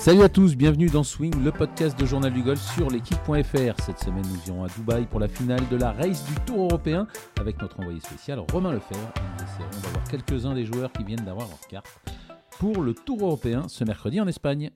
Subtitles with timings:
[0.00, 3.82] Salut à tous, bienvenue dans Swing, le podcast de Journal du Golf sur l'équipe.fr.
[3.82, 7.06] Cette semaine, nous irons à Dubaï pour la finale de la race du Tour européen
[7.38, 9.12] avec notre envoyé spécial Romain Lefebvre.
[9.14, 11.86] nous essaierons d'avoir quelques-uns des joueurs qui viennent d'avoir leur carte
[12.58, 14.70] pour le Tour européen ce mercredi en Espagne.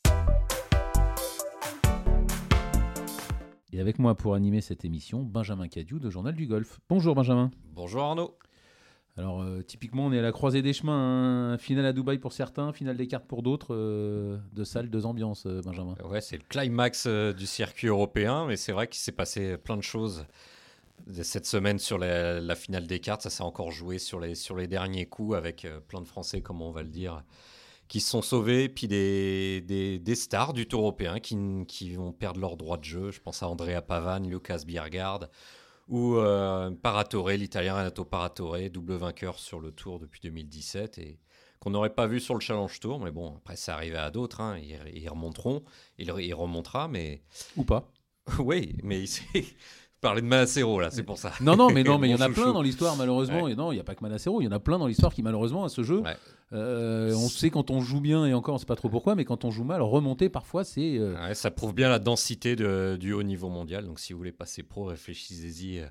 [3.72, 6.80] Et avec moi pour animer cette émission, Benjamin Cadieu de Journal du Golf.
[6.91, 7.50] Bonjour Benjamin.
[7.72, 8.36] Bonjour Arnaud.
[9.16, 11.52] Alors, euh, typiquement, on est à la croisée des chemins.
[11.52, 11.59] Hein.
[11.59, 13.74] Finale à Dubaï pour certains, finale des cartes pour d'autres.
[13.74, 15.95] Euh, deux salles, deux ambiances, euh, Benjamin.
[16.05, 19.82] Ouais, c'est le climax du circuit européen, mais c'est vrai qu'il s'est passé plein de
[19.82, 20.27] choses
[21.22, 23.22] cette semaine sur la, finale des cartes.
[23.22, 26.60] Ça s'est encore joué sur les, sur les derniers coups avec plein de Français, comme
[26.60, 27.22] on va le dire,
[27.86, 28.69] qui se sont sauvés.
[28.69, 31.36] Puis des, des, stars du Tour européen qui,
[31.69, 33.10] qui vont perdre leur droit de jeu.
[33.12, 35.28] Je pense à Andrea Pavan, Lucas Biergard
[35.88, 41.19] ou euh, Paratore, l'italien Renato Paratore, double vainqueur sur le Tour depuis 2017 et
[41.61, 44.41] qu'on n'aurait pas vu sur le Challenge Tour, mais bon, après ça arrivé à d'autres,
[44.41, 45.62] hein, ils, remonteront,
[45.98, 47.23] il, il remontera, mais...
[47.56, 47.91] Ou pas.
[48.39, 49.05] oui, mais
[50.00, 51.33] parler de Manacero là, c'est pour ça.
[51.41, 53.48] Non, non, mais non, mais il y en a plein dans l'histoire malheureusement.
[53.48, 55.12] Et non, il n'y a pas que Manacero, il y en a plein dans l'histoire
[55.12, 56.03] qui malheureusement à ce jeu.
[56.53, 59.14] Euh, on sait quand on joue bien et encore on ne sait pas trop pourquoi,
[59.14, 60.98] mais quand on joue mal, remonter parfois c'est.
[60.98, 63.86] Euh, ça prouve bien la densité du haut niveau mondial.
[63.86, 65.86] Donc si vous voulez passer pro, réfléchissez-y euh,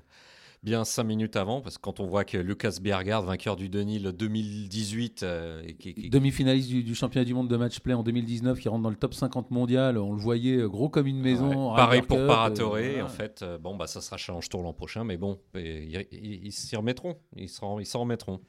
[0.64, 4.02] bien cinq minutes avant, parce que quand on voit que Lucas Biergard, vainqueur du Denil
[4.12, 5.62] 2018, euh,
[6.10, 9.12] demi-finaliste du, championnat du monde de match play en 2019, qui rentre dans le top
[9.14, 11.74] 50 mondial, on le voyait euh, gros comme une maison.
[11.76, 15.18] Pareil pour Paratore, en fait, euh, bon bah ça sera Challenge Tour l'an prochain, mais
[15.18, 18.40] bon, ils s'y remettront, ils s'en remettront.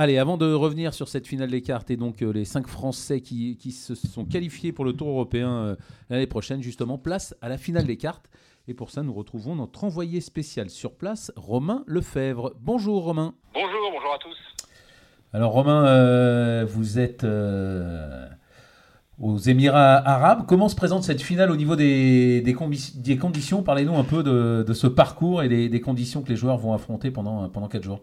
[0.00, 3.56] Allez, avant de revenir sur cette finale des cartes et donc les cinq Français qui,
[3.56, 5.76] qui, se sont qualifiés pour le Tour européen
[6.08, 8.30] l'année prochaine, justement, place à la finale des cartes.
[8.68, 12.54] Et pour ça, nous retrouvons notre envoyé spécial sur place, Romain Lefebvre.
[12.60, 13.34] Bonjour Romain.
[13.52, 14.36] Bonjour, bonjour à tous.
[15.32, 18.28] Alors Romain, euh, vous êtes euh,
[19.18, 20.44] aux Émirats arabes.
[20.46, 23.64] Comment se présente cette finale au niveau des, des, conditions?
[23.64, 27.48] Parlez-nous un peu de, ce parcours et des, conditions que les joueurs vont affronter pendant,
[27.48, 28.00] pendant 4 jours.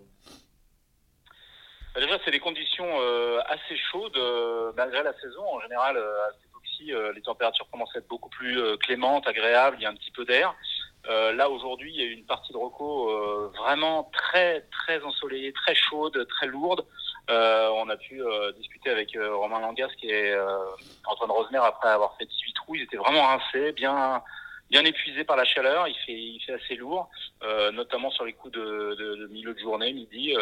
[2.26, 4.20] C'est des conditions euh, assez chaudes,
[4.76, 5.96] malgré la saison en général
[6.92, 9.96] euh, les températures commencent à être beaucoup plus euh, clémentes, agréables, il y a un
[9.96, 10.54] petit peu d'air.
[11.10, 13.12] Euh, là aujourd'hui, il y a une partie de Rocco
[13.58, 16.84] vraiment très très ensoleillée, très chaude, très lourde.
[17.30, 18.22] on a pu
[18.58, 20.36] discuter avec Romain Langas qui est
[21.06, 22.76] Antoine Rosner après avoir fait 18 trous.
[22.76, 24.24] Ils étaient vraiment rincés, bien
[24.70, 25.88] bien épuisés par la chaleur.
[25.88, 27.10] Il fait il fait assez lourd,
[27.74, 30.36] notamment sur les coups de, de, de milieu de journée, midi,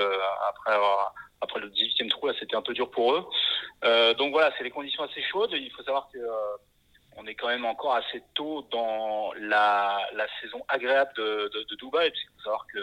[0.50, 1.14] après avoir
[1.44, 3.26] après le 18e trou, là, c'était un peu dur pour eux.
[3.84, 5.52] Euh, donc voilà, c'est des conditions assez chaudes.
[5.54, 6.58] Il faut savoir que euh,
[7.18, 11.76] on est quand même encore assez tôt dans la, la saison agréable de, de, de
[11.76, 12.12] Dubaï.
[12.16, 12.80] Il faut savoir que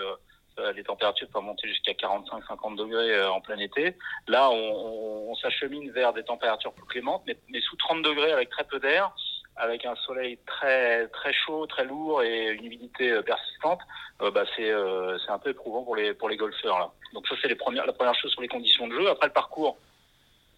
[0.59, 3.97] euh, les températures peuvent monter jusqu'à 45-50 degrés euh, en plein été.
[4.29, 8.33] Là, on, on, on s'achemine vers des températures plus clémentes, mais, mais, sous 30 degrés
[8.33, 9.11] avec très peu d'air
[9.61, 13.81] avec un soleil très très chaud, très lourd et une humidité euh, persistante,
[14.23, 16.93] euh, bah c'est euh, c'est un peu éprouvant pour les pour les golfeurs.
[17.13, 19.09] Donc ça c'est la première chose sur les conditions de jeu.
[19.11, 19.77] Après le parcours,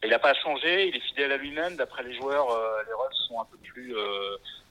[0.04, 1.76] il n'a pas changé, il est fidèle à lui-même.
[1.76, 2.46] D'après les joueurs,
[2.86, 3.94] les rolls sont un peu plus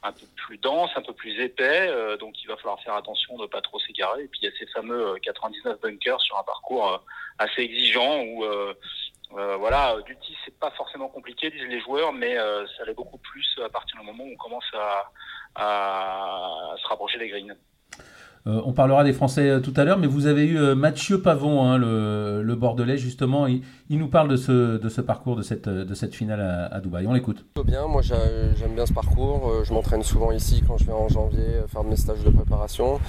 [0.04, 3.46] un peu plus denses, un peu plus épais, donc il va falloir faire attention de
[3.48, 4.24] pas trop s'égarer.
[4.24, 7.04] Et puis il y a ces fameux 99 bunkers sur un parcours
[7.38, 8.46] assez exigeant où
[9.38, 13.18] euh, voilà, Duty c'est pas forcément compliqué, disent les joueurs, mais euh, ça l'est beaucoup
[13.18, 15.12] plus à partir du moment où on commence à,
[15.56, 17.56] à, se rapprocher des greens.
[18.48, 21.78] Euh, on parlera des Français tout à l'heure, mais vous avez eu Mathieu Pavon, hein,
[21.78, 23.46] le, le, Bordelais, justement.
[23.46, 26.66] Il, il, nous parle de ce, de ce parcours, de cette, de cette finale à,
[26.66, 27.06] à Dubaï.
[27.06, 27.46] On l'écoute.
[27.64, 29.64] bien, moi j'aime bien ce parcours.
[29.64, 33.00] Je m'entraîne souvent ici quand je viens en janvier faire mes stages de préparation.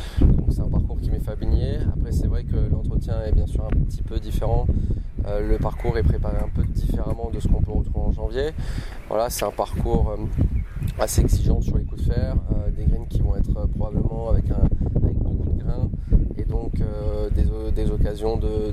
[0.50, 1.78] c'est un parcours qui m'est familier.
[1.96, 4.66] Après, c'est vrai que l'entretien est bien sûr un petit peu différent
[5.26, 8.50] euh, le parcours est préparé un peu différemment de ce qu'on peut retrouver en janvier.
[9.08, 10.16] Voilà, c'est un parcours euh,
[10.98, 14.44] assez exigeant sur les coups de fer, euh, des greens qui vont être probablement avec,
[14.44, 15.90] beaucoup de grains
[16.36, 16.72] et donc
[17.74, 18.72] des, occasions de,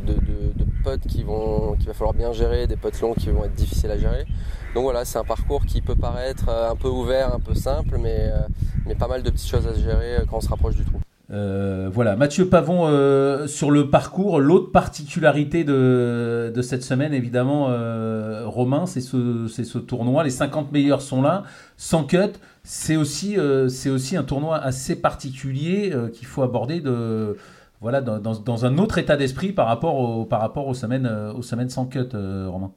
[0.84, 3.92] putts qui vont qu'il va falloir bien gérer, des putts longs qui vont être difficiles
[3.92, 4.25] à gérer.
[4.74, 8.31] Donc voilà, c'est un parcours qui peut paraître un peu ouvert, un peu simple, mais,
[8.86, 10.99] mais pas mal de petites choses à gérer quand on se rapproche du trou.
[11.31, 14.40] Euh, voilà, Mathieu Pavon euh, sur le parcours.
[14.40, 20.24] L'autre particularité de, de, cette semaine, évidemment, euh, Romain, c'est ce, ce, tournoi.
[20.24, 21.44] Les 50 meilleurs sont là,
[21.78, 22.34] sans cut.
[22.64, 23.38] C'est aussi,
[23.70, 27.38] c'est aussi un tournoi assez particulier qu'il faut aborder de,
[27.81, 31.70] voilà, dans, dans, un autre état d'esprit par rapport, par rapport aux, semaines, aux semaines
[31.70, 32.72] sans cut, Romain.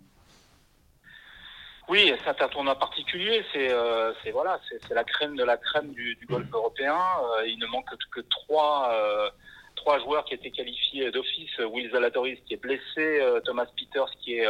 [1.93, 3.45] Oui, c'est un tournoi particulier.
[3.53, 6.97] C'est euh, voilà, c'est la crème de la crème du, golf européen.
[6.97, 9.29] Euh, il ne manque que, trois, euh,
[9.77, 11.51] trois joueurs qui étaient qualifiés d'office.
[11.59, 14.47] Will Zalatoris qui est blessé, Thomas Peters qui est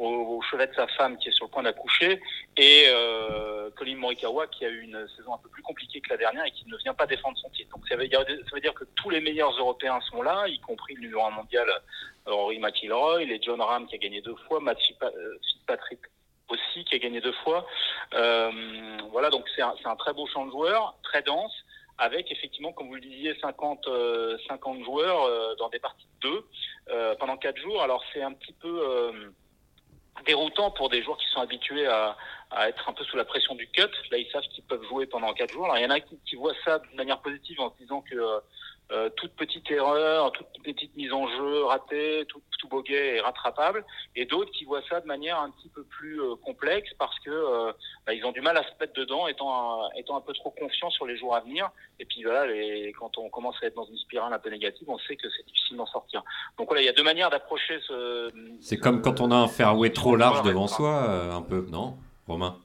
[0.00, 2.20] au, chevet de sa femme qui est sur le point d'accoucher,
[2.56, 2.88] et
[3.76, 6.50] Colin Morikawa qui a eu une saison un peu plus compliquée que la dernière et
[6.50, 7.70] qui ne vient pas défendre son titre.
[7.76, 10.58] Donc ça veut dire, ça veut dire que tous les meilleurs Européens sont là, y
[10.58, 11.68] compris le numéro un mondial
[12.26, 16.00] Rory McIlroy, les John Ram qui a gagné deux fois, Matt Fitzpatrick
[16.72, 17.66] qui a gagné deux fois.
[18.14, 18.50] Euh,
[19.10, 21.52] voilà, donc c'est un, très beau champ de joueurs, très dense,
[21.98, 26.28] avec effectivement, comme vous le disiez, 50, 50 euh, joueurs euh, dans des parties de
[26.28, 26.46] deux
[27.18, 27.82] pendant quatre jours.
[27.82, 29.12] Alors c'est un petit peu
[30.26, 32.16] déroutant pour des joueurs qui sont habitués à,
[32.68, 33.88] être un peu sous la pression du cut.
[34.10, 35.64] Là, ils savent qu'ils peuvent jouer pendant quatre jours.
[35.64, 38.02] Alors, il y en a qui, qui voient ça d'une manière positive en se disant
[38.02, 38.42] que
[38.92, 43.84] euh, toute petite erreur, toute petite mise en jeu ratée, tout, tout boguet est rattrapable,
[44.14, 47.30] et d'autres qui voient ça de manière un petit peu plus euh, complexe parce que
[47.30, 47.72] euh,
[48.06, 50.50] bah, ils ont du mal à se mettre dedans, étant un, étant un peu trop
[50.50, 51.70] confiants sur les jours à venir.
[52.00, 54.88] Et puis voilà, les, quand on commence à être dans une spirale un peu négative,
[54.90, 56.22] on sait que c'est difficile d'en sortir.
[56.58, 58.30] Donc voilà, il y a deux manières d'approcher ce.
[58.60, 61.96] C'est comme quand on a un fairway trop large devant soi, un peu, non,
[62.26, 62.58] Romain?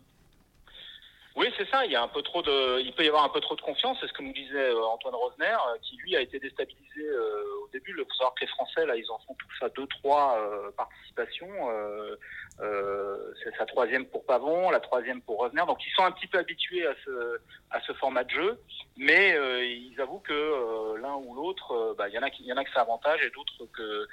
[1.37, 1.85] Oui, c'est ça.
[1.85, 3.61] Il y a un peu trop de, il peut y avoir un peu trop de
[3.61, 3.95] confiance.
[4.01, 7.43] C'est ce que nous disait euh, Antoine Rosner, euh, qui lui a été déstabilisé euh,
[7.63, 7.91] au début.
[7.95, 10.35] Il faut savoir que les Français, là, ils en sont tous à deux, trois
[10.75, 11.47] participations.
[13.43, 15.63] c'est sa troisième pour Pavon, la troisième pour Rosner.
[15.67, 17.39] Donc, ils sont un petit peu habitués à ce,
[17.69, 18.59] à ce format de jeu.
[18.97, 22.53] Mais ils avouent que l'un ou l'autre, bah, il y en a qui, il y
[22.53, 24.07] en a que ça avantage et d'autres que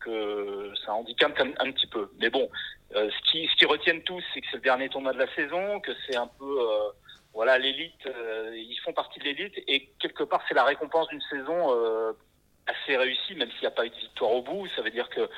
[0.00, 2.10] que ça handicape un, petit peu.
[2.18, 2.48] Mais bon,
[2.94, 5.32] euh, ce qui ce qui retiennent tous, c'est que c'est le dernier tournoi de la
[5.34, 6.90] saison, que c'est un peu euh,
[7.34, 11.20] voilà l'élite, euh, ils font partie de l'élite et quelque part c'est la récompense d'une
[11.22, 11.74] saison
[12.66, 14.66] assez réussie, même s'il n'y a pas eu de victoire au bout.
[14.76, 15.28] Ça veut dire que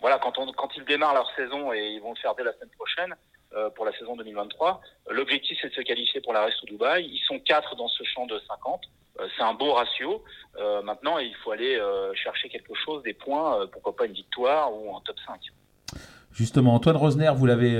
[0.00, 2.52] voilà quand on quand ils démarrent leur saison et ils vont le faire dès la
[2.54, 3.14] semaine prochaine.
[3.76, 4.80] pour la saison 2023.
[5.10, 7.04] L'objectif, c'est de se qualifier pour la Reste au Dubaï.
[7.04, 8.82] Ils sont quatre dans ce champ de 50.
[9.22, 10.22] Euh, c'est un beau ratio.
[10.58, 14.72] Euh, maintenant, il faut aller euh, chercher quelque chose, des points, pourquoi pas une victoire
[14.72, 15.40] ou un top 5.
[16.32, 17.74] Justement, Antoine Rosner, vous l'avez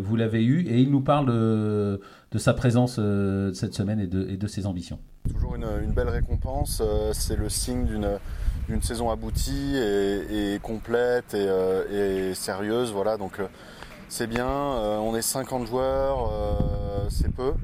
[0.00, 3.00] vous l'avez eu et il nous parle de, de sa présence
[3.54, 4.98] cette semaine et de, et de, ses ambitions.
[5.26, 6.82] Toujours une, une belle récompense,
[7.12, 11.48] c'est le signe d'une saison aboutie et, et complète et,
[11.90, 12.92] et, sérieuse.
[12.92, 13.40] Voilà, donc
[14.10, 14.46] c'est bien.
[14.46, 16.30] on est 50 joueurs,
[17.08, 17.54] c'est peu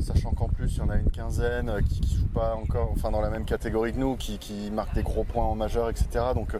[0.00, 2.90] sachant qu'en plus il y en a une quinzaine euh, qui, ne jouent pas encore,
[2.92, 6.06] enfin dans la même catégorie que nous, qui, marquent des gros points en majeur, etc.
[6.34, 6.58] Donc euh,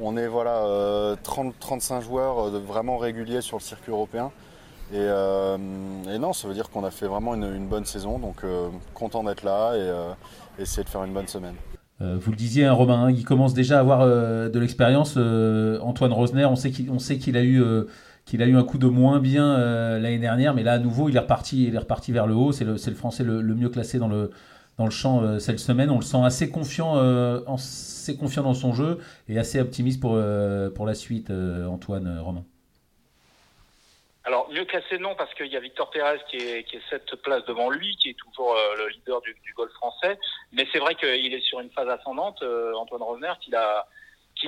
[0.00, 4.30] on est voilà 30-35 euh, joueurs vraiment réguliers sur le circuit européen.
[4.92, 5.06] Et,
[6.18, 8.42] non, ça veut dire qu'on a fait vraiment une, bonne saison, donc
[8.92, 11.54] content d'être là et essayer de faire une bonne semaine.
[12.00, 15.16] vous le disiez, hein, Romain, hein, il commence déjà à avoir de l'expérience.
[15.16, 17.62] Antoine Rosner, on sait qu'il a eu
[18.30, 21.08] qu'il a eu un coup de moins bien euh, l'année dernière, mais là à nouveau
[21.08, 22.52] il est reparti, il est reparti vers le haut.
[22.52, 24.30] C'est le, Français le, mieux classé dans le,
[24.78, 25.90] dans le champ euh, cette semaine.
[25.90, 30.16] On le sent assez confiant, euh, assez confiant dans son jeu et assez optimiste pour,
[30.76, 32.44] pour la suite, Antoine Romain.
[34.22, 37.16] Alors mieux classé non parce qu'il y a Victor Pérez qui est, qui est cette
[37.22, 40.20] place devant lui, qui est toujours le leader du, du golf français.
[40.52, 42.44] Mais c'est vrai qu'il est sur une phase ascendante,
[42.76, 43.88] Antoine Rosner, qu'il a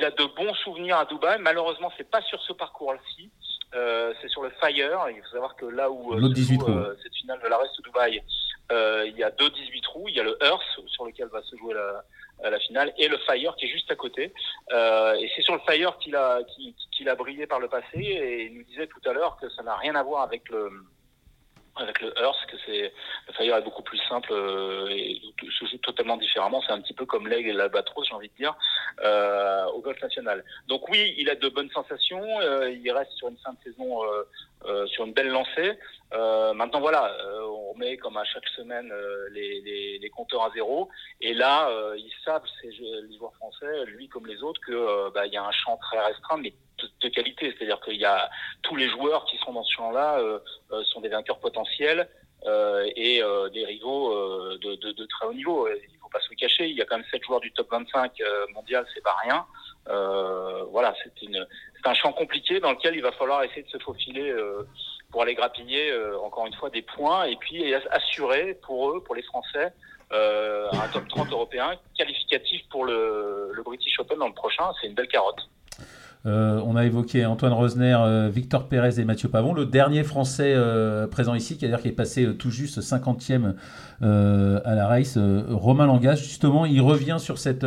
[0.01, 1.39] a de bons souvenirs à Dubaï.
[1.41, 3.31] Malheureusement, c'est pas sur ce parcours-ci.
[3.75, 5.09] Euh, c'est sur le Fire.
[5.11, 7.81] Il faut savoir que là où euh, se joue, euh, cette finale de la Reste
[7.83, 8.23] Dubaï,
[8.71, 10.09] il y a deux 18 trous.
[10.09, 13.19] Il y a le Earth sur lequel va se jouer la, la finale et le
[13.19, 14.33] Fire qui est juste à côté.
[14.71, 16.41] et c'est sur le Fire qu'il a,
[16.93, 17.99] qu'il a brillé par le passé.
[17.99, 20.71] Et il nous disait tout à l'heure que ça n'a rien à voir avec le
[21.77, 22.93] avec le Earth, que c'est
[23.27, 25.21] le Fire est beaucoup plus simple euh, et
[25.59, 26.63] se joue totalement différemment.
[26.67, 28.55] C'est un petit peu comme l'aigle et l'albatros, j'ai envie de dire,
[29.03, 30.45] euh, au golf national.
[30.69, 32.23] Donc oui, il a de bonnes sensations.
[32.41, 34.23] Euh, il reste sur une fin saison euh,
[34.67, 35.79] euh, sur une belle lancée.
[36.55, 38.93] maintenant voilà, on met comme à chaque semaine
[39.31, 40.91] les, les, les, compteurs à zéro.
[41.21, 42.71] Et là, ils savent, ces,
[43.17, 46.37] joueurs français, lui comme les autres, que bah, il y a un champ très restreint,
[46.37, 46.53] mais
[47.01, 47.55] de, qualité.
[47.57, 48.31] C'est-à-dire qu'il y a
[48.63, 50.39] tous les joueurs qui sont dans ce champ-là euh,
[50.73, 52.09] euh, sont des vainqueurs potentiels
[52.47, 53.23] euh, et
[53.53, 54.15] des rivaux
[54.59, 55.69] de, très haut niveau.
[55.69, 56.69] Il faut pas se le cacher.
[56.69, 58.13] Il y a quand même sept joueurs du top 25
[58.55, 59.47] mondial, c'est pas rien.
[60.71, 64.35] voilà, c'est un champ compliqué dans lequel il va falloir essayer de se faufiler
[65.11, 69.23] pour aller grappiller encore une fois des points et puis assurer pour eux, pour les
[69.23, 69.73] Français,
[70.11, 74.73] un top 30 européen qualificatif pour le, le British Open dans le prochain.
[74.81, 75.49] C'est une belle carotte.
[76.25, 80.53] Euh, on a évoqué Antoine Rosner, euh, Victor Pérez et Mathieu Pavon, le dernier Français
[80.55, 83.55] euh, présent ici, qui, qui est passé tout juste 50e
[84.03, 86.23] à la race, Romain Langage.
[86.23, 87.67] Justement, il revient sur cette,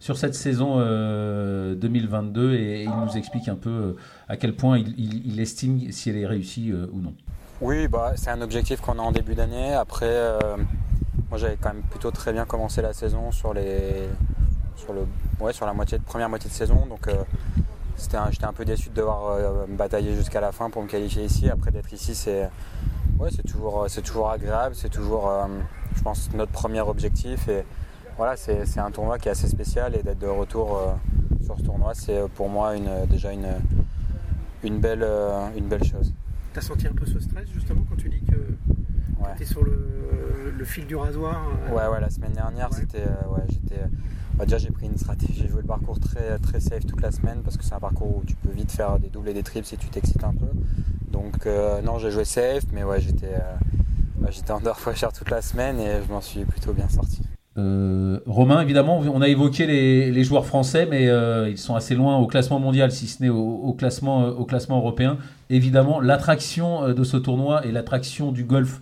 [0.00, 3.96] sur cette saison 2022 et, il nous explique un peu
[4.28, 7.14] à quel point il, estime si elle est réussie ou non.
[7.60, 9.74] Oui, bah, c'est un objectif qu'on a en début d'année.
[9.74, 10.38] Après,
[11.28, 14.08] moi j'avais quand même plutôt très bien commencé la saison sur les
[14.76, 15.06] sur, le,
[15.40, 16.86] ouais, sur la moitié, première moitié de saison.
[16.86, 17.08] Donc
[17.98, 21.48] j'étais un, peu déçu de devoir me batailler jusqu'à la fin pour me qualifier ici.
[21.48, 22.48] Après d'être ici, c'est
[23.18, 25.30] ouais, toujours, toujours agréable, c'est toujours,
[25.96, 27.48] je pense, notre premier objectif.
[27.48, 27.64] Et
[28.16, 30.80] voilà, c'est un tournoi qui est assez spécial et d'être de retour
[31.42, 33.48] sur ce tournoi, c'est pour moi une, déjà une,
[34.62, 35.06] une, belle,
[35.56, 36.12] une belle chose.
[36.52, 38.36] Tu as senti un peu ce stress justement quand tu dis que
[39.36, 43.02] tu es sur le, fil du rasoir euh, Ouais, ouais, la semaine dernière, c'était.
[43.02, 43.82] Euh, ouais, j'étais.
[44.36, 45.34] Bah, déjà, j'ai pris une stratégie.
[45.42, 48.22] J'ai joué le parcours très, safe toute la semaine parce que c'est un parcours où
[48.26, 50.46] tu peux vite faire des doubles et des triples si tu t'excites un peu.
[51.10, 53.34] Donc, euh, non, j'ai joué safe, mais ouais, j'étais
[54.18, 57.22] bah, j'étais underpressure toute la semaine et je m'en suis plutôt bien sorti.
[57.56, 62.16] Euh, Romain, évidemment, on a évoqué les, joueurs français, mais euh, ils sont assez loin
[62.16, 64.34] au classement mondial, si ce n'est euh, au classement
[64.76, 65.18] européen.
[65.50, 68.80] Évidemment, l'attraction de ce tournoi et l'attraction du golf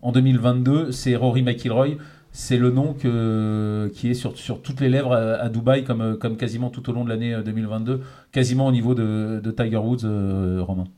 [0.00, 1.96] en 2022, c'est Rory McIlroy.
[2.36, 6.90] C'est le nom qui est sur, toutes les lèvres à, Dubaï, comme, comme quasiment tout
[6.90, 8.00] au long de l'année 2022,
[8.32, 10.04] quasiment au niveau de, Tiger Woods,
[10.60, 10.88] Romain.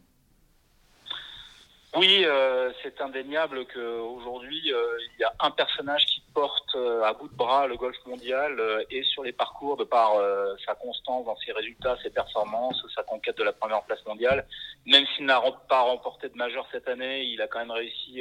[1.97, 7.15] Oui, euh, c'est indéniable qu'aujourd'hui, euh, il y a un personnage qui porte euh, à
[7.15, 10.13] bout de bras le golf mondial et sur les parcours de par
[10.67, 14.47] sa constance dans ses résultats, ses performances, sa conquête de la première place mondiale.
[14.85, 15.41] Même s'il n'a
[15.71, 18.21] pas remporté de majeur cette année, il a quand même réussi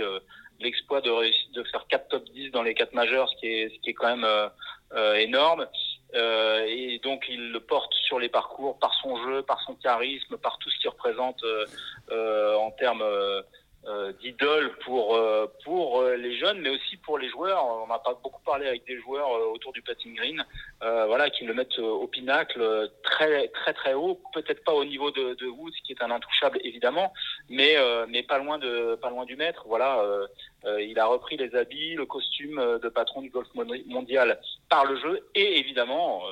[0.59, 1.11] l'exploit de,
[1.53, 3.93] de faire 4 top 10 dans les 4 majeurs, ce qui est, ce qui est
[3.93, 4.49] quand même
[5.17, 5.67] énorme.
[6.13, 10.57] et donc il le porte sur les parcours par son jeu, par son charisme, par
[10.59, 11.43] tout ce qu'il représente
[12.11, 13.41] en termes euh,
[14.19, 17.63] d'idole pour euh, pour euh, les jeunes, mais aussi pour les joueurs.
[17.83, 20.43] On n'a pas beaucoup parlé avec des joueurs autour du putting green,
[20.81, 24.19] voilà, qui le mettent au pinacle, très très très haut.
[24.33, 27.13] Peut-être pas au niveau de, de Woods, qui est un intouchable évidemment,
[27.49, 27.75] mais
[28.07, 29.63] mais pas loin de pas loin du maître.
[29.67, 30.03] Voilà,
[30.79, 34.39] il a repris les habits, le costume de patron du golf mondial
[34.69, 36.23] par le jeu et évidemment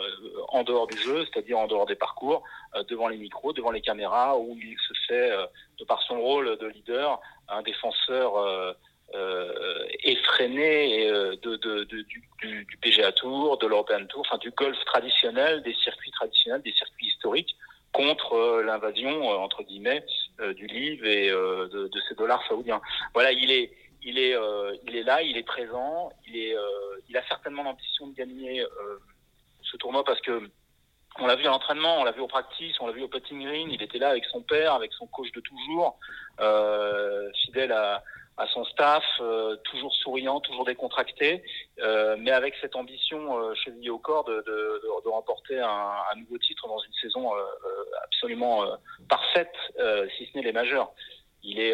[0.50, 2.44] en dehors du jeu, c'est-à-dire en dehors des parcours,
[2.90, 5.32] devant les micros, devant les caméras, où il se fait
[5.80, 7.20] de par son rôle de leader
[7.50, 8.74] un défenseur euh,
[9.16, 16.12] euh, effréné euh, du, PGA Tour, de l'European Tour, enfin du golf traditionnel, des circuits
[16.12, 17.56] traditionnels, des circuits historiques
[17.92, 20.04] contre l'invasion entre guillemets
[20.56, 22.82] du livre et de, de, ces dollars saoudiens.
[23.14, 23.72] Voilà, il est
[24.02, 24.36] il est
[24.88, 26.56] il est là, il est présent, il est
[27.08, 28.66] il a certainement l'ambition de gagner
[29.62, 30.50] ce tournoi parce que
[31.20, 33.44] on l'a vu à l'entraînement, on l'a vu au practice, on l'a vu au putting
[33.44, 33.70] green.
[33.72, 36.00] Il était là avec son père, avec son coach de toujours,
[36.40, 38.04] euh, fidèle à,
[38.38, 41.44] à, son staff, euh, toujours souriant, toujours décontracté,
[41.80, 46.20] euh, mais avec cette ambition euh, chevillée au corps de, de, de, remporter un, un,
[46.20, 48.64] nouveau titre dans une saison euh, euh, absolument
[49.08, 49.54] parfaite,
[50.18, 50.92] si ce n'est les majeurs.
[51.44, 51.74] Il est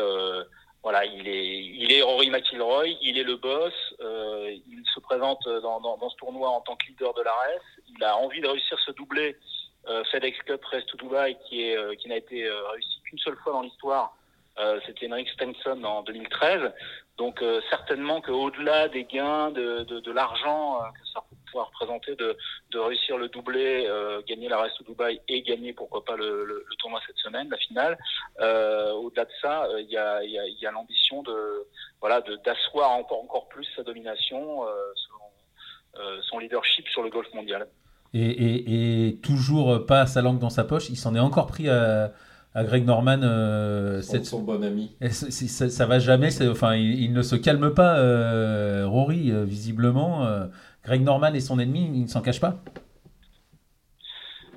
[0.82, 5.44] voilà, il est, il est Rory McIlroy, il est le boss, euh, il se présente
[5.46, 7.34] dans, dans, dans, ce tournoi en tant que leader de la
[7.98, 9.36] il a envie de réussir ce doublé
[9.88, 13.20] euh, FedEx Cup Race to Dubai qui, est, euh, qui n'a été euh, réussi qu'une
[13.20, 14.16] seule fois dans l'histoire,
[14.60, 16.72] euh, c'était Henrik Stenson en 2013.
[17.18, 21.22] Donc certainement qu'au-delà des gains de, de, de l'argent que ça
[21.52, 22.38] pouvoir représenter de,
[22.72, 26.46] de réussir le doublé, euh, gagner la Race to Dubai et gagner pourquoi pas le,
[26.46, 27.98] le, le tournoi cette semaine, la finale.
[28.40, 31.68] Euh, Au-delà de ça, il y a, y a, y a l'ambition de
[32.02, 37.32] voilà d'asseoir encore encore plus sa domination, euh, son, euh, son, leadership sur le golf
[37.34, 37.68] mondial.
[38.14, 41.70] Et, et, et, toujours pas sa langue dans sa poche, il s'en est encore pris
[41.70, 42.12] à
[42.54, 43.20] à Greg Norman.
[43.24, 44.26] Euh, cette...
[44.26, 44.92] son bon ami.
[45.12, 46.30] Ça, ça, va jamais.
[46.50, 50.28] Enfin, il, il, ne se calme pas, euh, Rory, euh, visiblement.
[50.84, 52.56] Greg Norman est son ennemi, il ne s'en cache pas.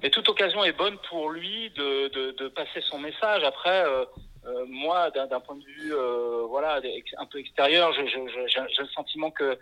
[0.02, 3.44] Mais toute occasion est bonne pour lui de, de, passer son message.
[3.44, 4.04] Après, euh,
[4.44, 6.80] euh, moi, d'un point de vue euh, voilà,
[7.18, 9.56] un peu extérieur, j'ai le sentiment que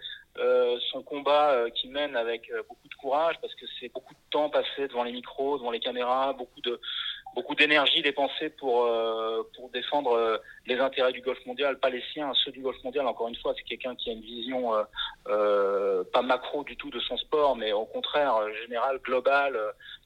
[0.91, 4.49] son combat euh, qui mène avec beaucoup de courage, parce que c'est beaucoup de temps
[4.49, 6.81] passé devant les micros, devant les caméras, beaucoup de
[7.35, 8.89] beaucoup d'énergie dépensée pour
[9.55, 13.07] pour défendre les intérêts du golf mondial, pas les siens, ceux du golf mondial.
[13.07, 14.73] Encore une fois, c'est quelqu'un qui a une vision
[15.25, 19.59] pas macro du tout de son sport, mais au contraire générale, globale,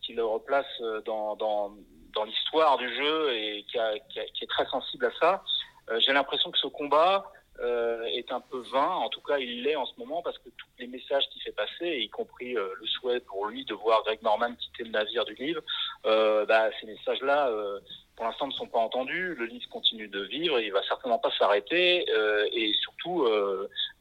[0.03, 0.67] qui le replace
[1.05, 1.75] dans dans
[2.15, 5.43] dans l'histoire du jeu et qui, a, qui, a, qui, est très sensible à ça.
[5.91, 9.63] Euh, J'ai l'impression que ce combat euh, est un peu vain, en tout cas il
[9.63, 12.69] l'est en ce moment parce que tous les messages qu'il fait passer, y compris euh,
[12.81, 15.63] le souhait pour lui de voir Greg Norman quitter le navire du livre,
[16.07, 17.79] euh, bah, ces messages-là euh,
[18.17, 19.35] pour l'instant ne sont pas entendus.
[19.35, 23.27] Le livre continue de vivre, il va certainement pas s'arrêter euh, et surtout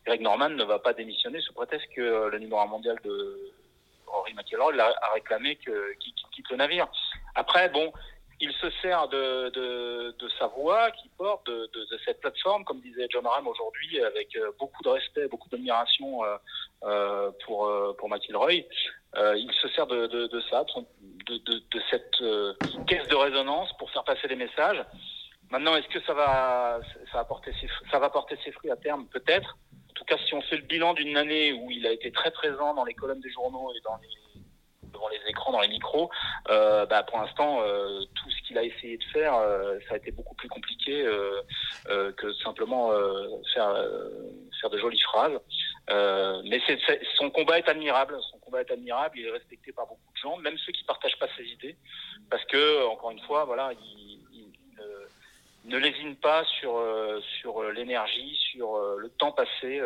[0.05, 3.39] Greg Norman ne va pas démissionner sous prétexte que le numéro un mondial de
[4.07, 6.87] Rory McIlroy a réclamé qu'il qu quitte le navire.
[7.35, 7.91] Après, bon,
[8.43, 9.49] il se sert de,
[10.19, 11.69] de, sa voix qui porte, de,
[12.03, 16.35] cette plateforme, comme disait John Ram aujourd'hui, avec euh, beaucoup de respect, beaucoup d'admiration euh,
[16.83, 18.65] euh, pour, pour McIlroy.
[19.15, 20.65] il se sert de, de, ça,
[21.29, 24.83] de, cette caisse de résonance pour faire passer des messages.
[25.49, 26.81] Maintenant, est-ce que ça va,
[27.11, 29.07] ça va porter ses, ça va porter ses fruits à terme?
[29.07, 29.57] Peut-être.
[29.89, 32.31] En tout cas, si on fait le bilan d'une année où il a été très
[32.31, 36.09] présent dans les colonnes des journaux et dans les, devant les écrans, dans les micros,
[36.47, 37.61] bah, pour l'instant,
[38.15, 41.03] tout qu'il a essayé de faire, euh, ça a été beaucoup plus compliqué
[42.17, 42.91] que simplement
[43.53, 43.75] faire,
[44.59, 45.39] faire de jolies phrases.
[45.89, 46.61] mais
[47.17, 48.17] son combat est admirable.
[48.31, 49.17] Son combat est admirable.
[49.19, 51.75] Il est respecté par beaucoup de gens, même ceux qui partagent pas ses idées,
[52.29, 54.19] parce que encore une fois, voilà, il,
[55.65, 59.81] ne lésine pas sur, euh, sur euh, l'énergie, sur euh, le temps passé,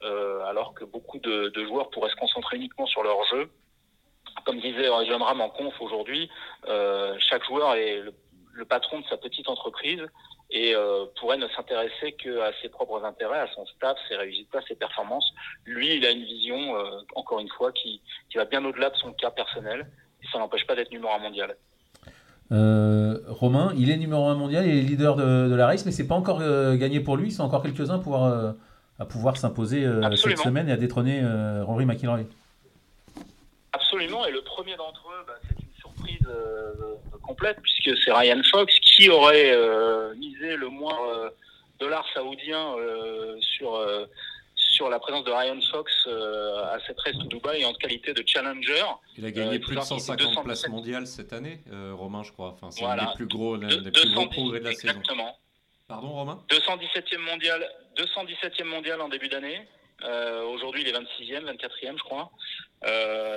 [0.00, 3.50] alors que beaucoup de, joueurs pourraient se concentrer uniquement sur leur jeu.
[4.44, 6.30] Comme disait John Ram en conf aujourd'hui,
[6.66, 10.02] chaque joueur est le, patron de sa petite entreprise
[10.50, 10.74] et
[11.20, 15.30] pourrait ne s'intéresser qu'à ses propres intérêts, à son staff, ses résultats, ses performances.
[15.64, 16.74] Lui, il a une vision,
[17.14, 19.86] encore une fois, qui, qui va bien au-delà de son cas personnel,
[20.22, 21.56] et ça n'empêche pas d'être numéro un mondial.
[22.50, 26.06] Euh, Romain, il est numéro 1 mondial, il est leader de, la race, mais c'est
[26.06, 27.30] pas encore euh, gagné pour lui.
[27.30, 28.52] C'est encore quelques-uns pouvoir, euh,
[28.98, 31.22] à pouvoir s'imposer cette semaine et à détrôner
[31.62, 32.20] Rory McIlroy.
[34.68, 36.28] Premier d'entre eux, bah, c'est une surprise
[37.22, 39.56] complète, puisque c'est Ryan Fox qui aurait
[40.16, 40.98] misé le moins
[41.80, 42.74] dollar saoudien
[43.40, 43.80] sur
[44.78, 48.22] sur la présence de Ryan Fox euh, à cette race de Dubaï en qualité de
[48.24, 48.84] challenger.
[49.16, 52.50] Il a gagné euh, plus de 150 places mondiales cette année, euh, Romain, je crois.
[52.50, 55.02] Enfin, c'est un des plus gros, des plus gros progrès de la exactement.
[55.04, 55.34] saison.
[55.88, 56.44] Pardon, Romain?
[56.48, 59.66] 217e mondial, 217e mondial en début d'année.
[60.02, 62.30] Aujourd'hui, il est 26e, 24e, je crois.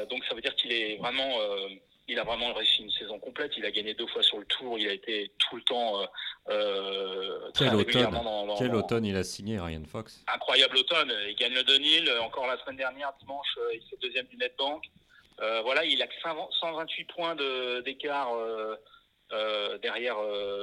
[0.10, 1.38] donc, ça veut dire qu'il est vraiment
[2.12, 3.54] il a vraiment réussi une saison complète.
[3.58, 4.78] Il a gagné deux fois sur le tour.
[4.78, 6.02] Il a été tout le temps.
[6.02, 6.06] Euh,
[6.50, 8.20] euh Quel, automne.
[8.58, 10.24] Quel automne il a signé, Ryan Fox?
[10.28, 11.14] Incroyable automne.
[11.30, 12.12] Il gagne le Denil.
[12.22, 14.84] Encore la semaine dernière, dimanche, euh, il fait deuxième du NetBank.
[15.42, 17.36] Euh, voilà, il a 128 points
[17.84, 20.18] d'écart euh, derrière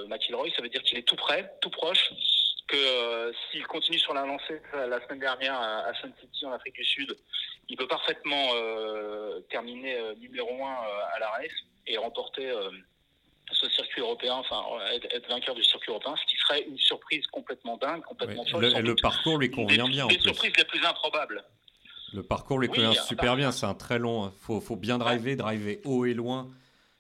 [0.08, 0.50] McIlroy.
[0.54, 2.10] Ça veut dire qu'il est tout près, tout proche
[2.68, 6.52] que euh, s'il continue sur la lancée euh, la semaine dernière à, Sun City en
[6.52, 7.16] Afrique du Sud,
[7.68, 10.68] il peut parfaitement euh, terminer numéro 1
[11.14, 11.50] à la race
[11.86, 12.52] et remporter
[13.50, 17.78] ce circuit européen, enfin être, vainqueur du circuit européen, ce qui serait une surprise complètement
[17.78, 18.66] dingue, complètement folle.
[18.66, 20.06] Le, parcours lui convient bien.
[20.06, 21.42] Les surprises les plus improbables.
[22.12, 24.28] Le parcours lui convient super bien, c'est un très long.
[24.28, 26.48] Il faut, faut, bien driver, driver haut et loin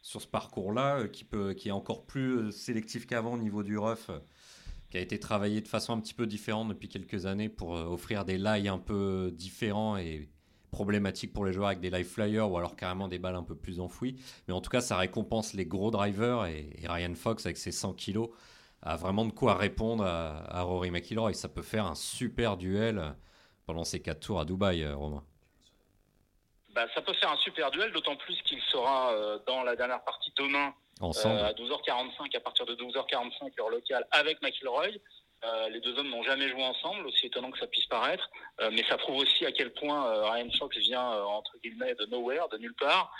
[0.00, 4.10] sur ce parcours-là, qui, peut, qui est encore plus sélectif qu'avant au niveau du rough
[4.90, 7.84] qui a été travaillé de façon un petit peu différente depuis quelques années pour euh,
[7.84, 10.28] offrir des lies un peu différents et
[10.70, 13.56] problématiques pour les joueurs avec des live flyers ou alors carrément des balles un peu
[13.56, 14.16] plus enfouies.
[14.46, 17.94] Mais en tout cas, ça récompense les gros drivers et, Ryan Fox avec ses 100
[17.94, 18.30] kilos
[18.82, 21.34] a vraiment de quoi répondre à, Rory McIlroy.
[21.34, 23.14] Ça peut faire un super duel
[23.66, 25.24] pendant ces quatre tours à Dubaï, euh, Romain.
[26.74, 30.02] Bah, ça peut faire un super duel, d'autant plus qu'il sera euh, dans la dernière
[30.04, 31.38] partie demain Ensemble.
[31.40, 34.88] à 12h45, à partir de 12h45 heure locale, avec McIlroy.
[35.44, 38.28] Euh, les deux hommes n'ont jamais joué ensemble, aussi étonnant que ça puisse paraître,
[38.60, 42.06] euh, mais ça prouve aussi à quel point euh, Ryan Fox vient entre guillemets de
[42.06, 43.12] nowhere, de nulle part,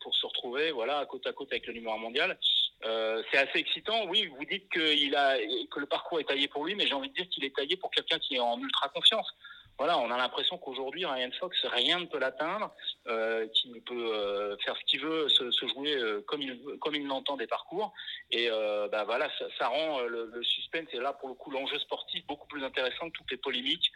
[0.00, 2.38] pour se retrouver voilà côte à côte avec le numéro 1 mondial.
[2.82, 4.06] c'est assez excitant.
[4.06, 5.36] Oui, vous dites qu'il a
[5.70, 7.76] que le parcours est taillé pour lui, mais j'ai envie de dire qu'il est taillé
[7.76, 9.30] pour quelqu'un qui est en ultra confiance
[9.78, 12.74] voilà, on a l'impression qu'aujourd'hui, Ryan Fox, rien ne peut l'atteindre,
[13.08, 17.06] euh, qu'il peut euh, faire ce qu'il veut, se, jouer euh, comme il comme il
[17.06, 17.92] l'entend des parcours.
[18.30, 22.26] Et euh, bah voilà, ça, rend le, suspense et là pour le coup l'enjeu sportif
[22.26, 23.92] beaucoup plus intéressant que toutes les polémiques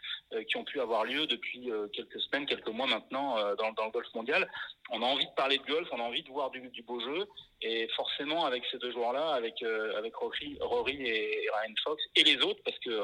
[0.47, 4.49] qui ont pu avoir lieu depuis quelques semaines, quelques mois maintenant dans, le golf mondial.
[4.91, 6.99] On a envie de parler de golf, on a envie de voir du, du beau
[6.99, 7.27] jeu,
[7.61, 12.37] et forcément avec ces deux joueurs-là, avec avec Rory, Rory et Ryan Fox et les
[12.41, 13.01] autres, parce que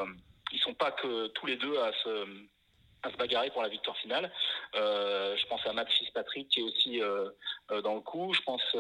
[0.52, 2.26] ils sont pas que tous les deux à se
[3.08, 4.32] à se bagarrer pour la victoire finale.
[4.76, 7.30] Euh, je pense à Matt Fitzpatrick qui est aussi euh,
[7.72, 8.34] euh, dans le coup.
[8.34, 8.76] Je pense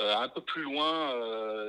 [0.00, 1.12] un peu plus loin,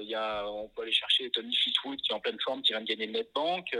[0.01, 2.73] il y a, on peut aller chercher Tony Fleetwood qui est en pleine forme, qui
[2.73, 3.75] vient de gagner le NetBank.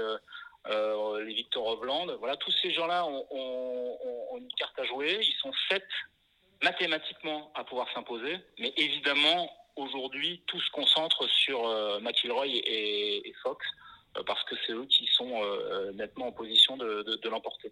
[0.66, 5.20] les Victor Hovland, voilà, tous ces gens-là ont, une carte à jouer.
[5.22, 5.88] Ils sont sept
[6.64, 11.62] mathématiquement à pouvoir s'imposer, mais évidemment aujourd'hui tout se concentre sur
[12.02, 13.64] McIlroy et Fox.
[14.18, 17.72] Euh, parce que c'est eux qui sont euh, nettement en position de, l'emporter.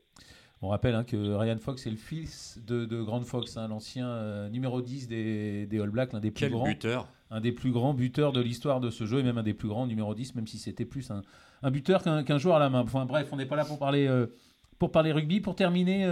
[0.61, 4.07] On rappelle hein, que Ryan Fox est le fils de, de Grand Fox, hein, l'ancien
[4.07, 7.07] euh, numéro 10 des, des All Blacks, l'un des plus grands buteur.
[7.29, 9.67] un des plus grands buteurs de l'histoire de ce jeu et même un des plus
[9.67, 11.21] grands numéro 10, même si c'était plus un,
[11.63, 12.81] un buteur qu'un joueur à la main.
[12.81, 14.25] Enfin bref, on n'est pas là pour parler
[14.79, 15.41] pour parler rugby.
[15.41, 16.05] Pour terminer.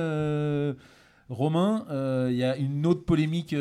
[1.27, 1.85] Romain,
[2.29, 3.55] il y a une autre polémique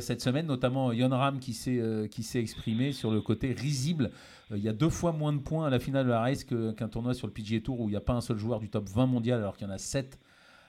[0.00, 4.10] cette semaine, notamment Yon Ram qui s'est exprimé sur le côté risible euh,
[4.50, 6.88] il y a deux fois moins de points à la finale de la race qu'un
[6.88, 8.88] tournoi sur le PGA Tour où il n'y a pas un seul joueur du top
[8.88, 10.18] 20 mondial alors qu'il y en a 7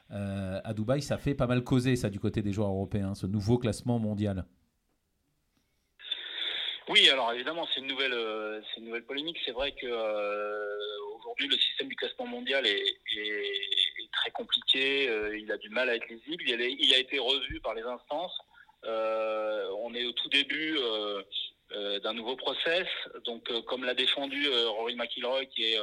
[0.10, 3.58] à Dubaï, ça fait pas mal causer ça du côté des joueurs européens, ce nouveau
[3.60, 4.46] classement mondial.
[6.89, 8.15] Oui, alors évidemment, c'est une nouvelle,
[8.74, 9.38] c'est une nouvelle polémique.
[9.46, 9.88] C'est vrai que
[11.18, 12.84] aujourd'hui, le système du classement mondial est,
[14.12, 15.04] très compliqué.
[15.38, 16.44] il a du mal à être lisible.
[16.48, 18.36] Il a, été revu par les instances.
[18.84, 21.22] on est au tout début euh,
[22.03, 22.88] d'un nouveau process.
[23.25, 25.79] Donc, euh, comme l'a défendu euh, Rory McIlroy, qui est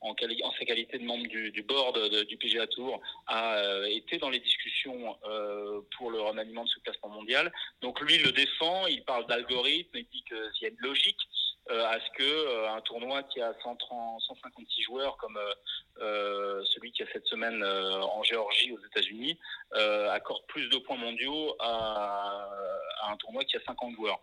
[0.00, 0.14] en,
[0.58, 5.14] sa qualité de membre du, board du PGA Tour, a été dans les discussions
[5.96, 7.52] pour le remaniement de ce classement mondial.
[7.82, 11.20] Donc lui le défend, il parle d'algorithme, il dit qu'il y a une logique
[11.68, 15.38] à ce que un tournoi qui a 130, 156 joueurs comme
[15.98, 19.38] celui qui a cette semaine en Géorgie aux États-Unis
[19.72, 22.48] accorde plus de points mondiaux à,
[23.10, 24.18] un tournoi qui a 50 joueurs.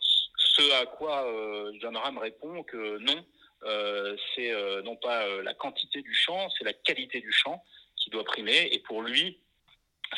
[0.58, 3.24] Ce à quoi euh, John Ram répond que non,
[3.64, 7.64] euh, c'est euh, non pas la quantité du champ, c'est la qualité du champ
[7.96, 8.70] qui doit primer.
[8.72, 9.40] Et pour lui,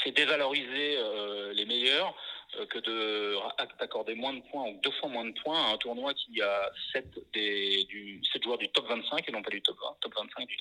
[0.03, 0.97] c'est dévaloriser
[1.53, 2.15] les meilleurs
[2.69, 3.37] que de
[3.79, 6.71] d'accorder moins de points ou deux fois moins de points à un tournoi qui a
[6.93, 7.87] 7 des
[8.43, 10.57] joueurs du top 25 et non pas du top 20, top 25 du,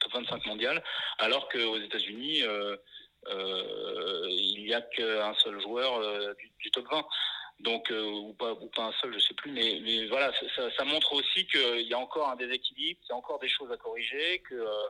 [0.00, 0.82] top 25 mondial,
[1.18, 2.42] alors qu'aux États-Unis
[3.30, 7.06] il n'y a qu'un seul joueur du, top 20
[7.60, 10.32] donc euh, ou pas ou pas un seul, je sais plus, mais, voilà,
[10.76, 13.70] ça, montre aussi qu'il y a encore un déséquilibre, qu'il y a encore des choses
[13.72, 14.88] à corriger, que euh,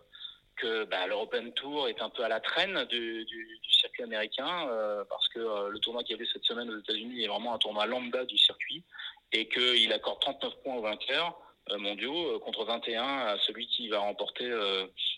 [0.57, 3.26] que bah, l'European Tour est un peu à la traîne du,
[3.70, 7.29] circuit américain euh, parce que le tournoi qu'il y avait cette semaine aux États-Unis est
[7.29, 8.83] vraiment un tournoi lambda du circuit
[9.33, 11.38] et qu'il accorde 39 points aux vainqueurs
[11.76, 14.50] mondiaux contre 21 à celui qui va remporter,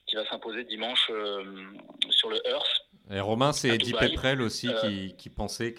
[0.09, 1.09] qui va s'imposer dimanche
[2.11, 5.75] sur le Earth et Romain, c'est Eddie Pepperell aussi euh, qui, qui, pensait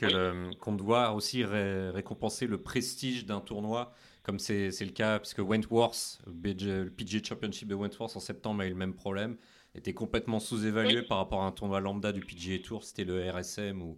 [0.59, 6.89] qu'on doit aussi récompenser le prestige d'un tournoi, comme c'est le cas, puisque Wentworth, le
[6.89, 9.37] PGA Championship de Wentworth en septembre a eu le même problème,
[9.75, 13.81] était complètement sous-évalué par rapport à un tournoi lambda du PGA Tour, c'était le RSM
[13.81, 13.97] ou,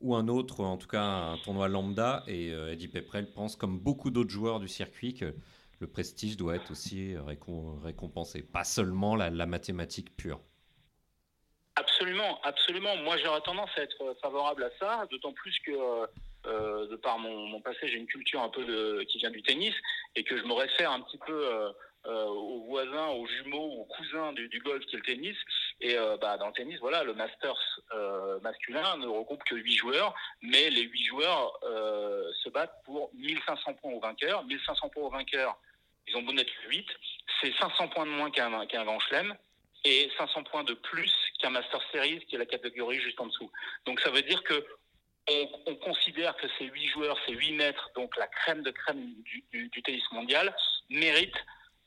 [0.00, 2.24] ou un autre, en tout cas un tournoi lambda.
[2.26, 5.34] Et euh, Eddie Pepperell pense, comme beaucoup d'autres joueurs du circuit, que
[5.78, 7.14] le prestige doit être aussi
[7.84, 10.40] récompensé, pas seulement la mathématique pure.
[11.78, 12.96] Absolument, absolument.
[12.96, 16.06] Moi, j'aurais tendance à être favorable à ça, d'autant plus que euh,
[16.46, 19.74] euh, de par mon, passé, j'ai une culture un peu qui vient du tennis
[20.14, 21.34] et que je me réfère un petit peu
[22.06, 25.36] euh, aux voisins, aux jumeaux, aux cousins du, golf qui est le tennis.
[25.82, 27.80] Et bah, dans le tennis, voilà, le Masters
[28.42, 33.92] masculin ne regroupe que 8 joueurs, mais les 8 joueurs se battent pour 1500 points
[33.92, 34.44] au vainqueur.
[34.44, 35.58] 1500 points au vainqueur,
[36.06, 36.86] ils ont beau être 8,
[37.42, 39.36] c'est 500 points de moins qu'un qu'un Grand Chelem
[39.84, 43.50] et 500 points de plus qu'un Master Series, qui est la catégorie juste en dessous.
[43.84, 44.66] Donc ça veut dire que
[45.66, 49.82] on, considère que ces huit joueurs, ces huit mètres, donc la crème de crème du,
[49.84, 50.54] tennis mondial,
[50.88, 51.44] méritent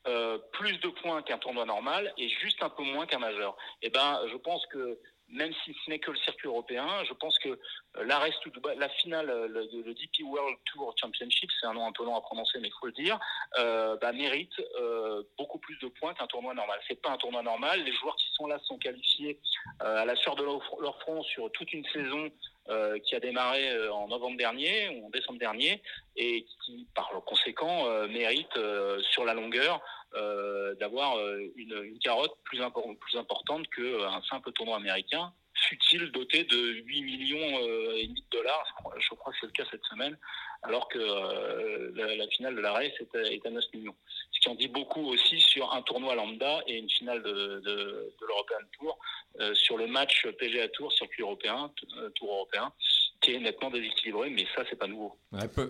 [0.08, 3.56] euh, plus de points qu'un tournoi normal et juste un peu moins qu'un majeur.
[3.82, 5.00] Et eh ben, je pense que
[5.32, 8.40] même si ce n'est que le circuit européen, je pense que euh, la, reste,
[8.78, 12.16] la finale, euh, le, le, DP World Tour Championship, c'est un nom un peu long
[12.16, 13.20] à prononcer, mais il faut le dire,
[13.58, 16.80] euh, bah, mérite euh, beaucoup plus de points qu'un tournoi normal.
[16.88, 17.84] C'est pas un tournoi normal.
[17.84, 19.40] Les joueurs qui sont là sont qualifiés
[19.84, 22.30] euh, à la sueur de leur, front sur toute une saison
[22.70, 25.82] euh, qui a démarré en novembre dernier ou en décembre dernier
[26.16, 28.58] et qui, par conséquent, mérite
[29.12, 29.82] sur la longueur
[30.80, 31.18] d'avoir
[31.56, 32.60] une, une, carotte plus,
[33.00, 35.34] plus importante qu'un simple tournoi américain
[35.68, 38.66] fut-il doté de 8 millions euh, et demi de dollars,
[38.98, 40.18] je crois, que c'est le cas cette semaine,
[40.64, 43.96] alors que euh, la, finale de la race est, à 9 millions.
[44.32, 48.66] Ce qui en dit beaucoup aussi sur un tournoi lambda et une finale de, l'European
[48.80, 48.98] Tour,
[49.40, 51.72] euh, sur le match PGA Tour, circuit européen,
[52.16, 52.72] Tour européen,
[53.22, 55.18] qui est nettement déséquilibré, mais ça, c'est pas nouveau.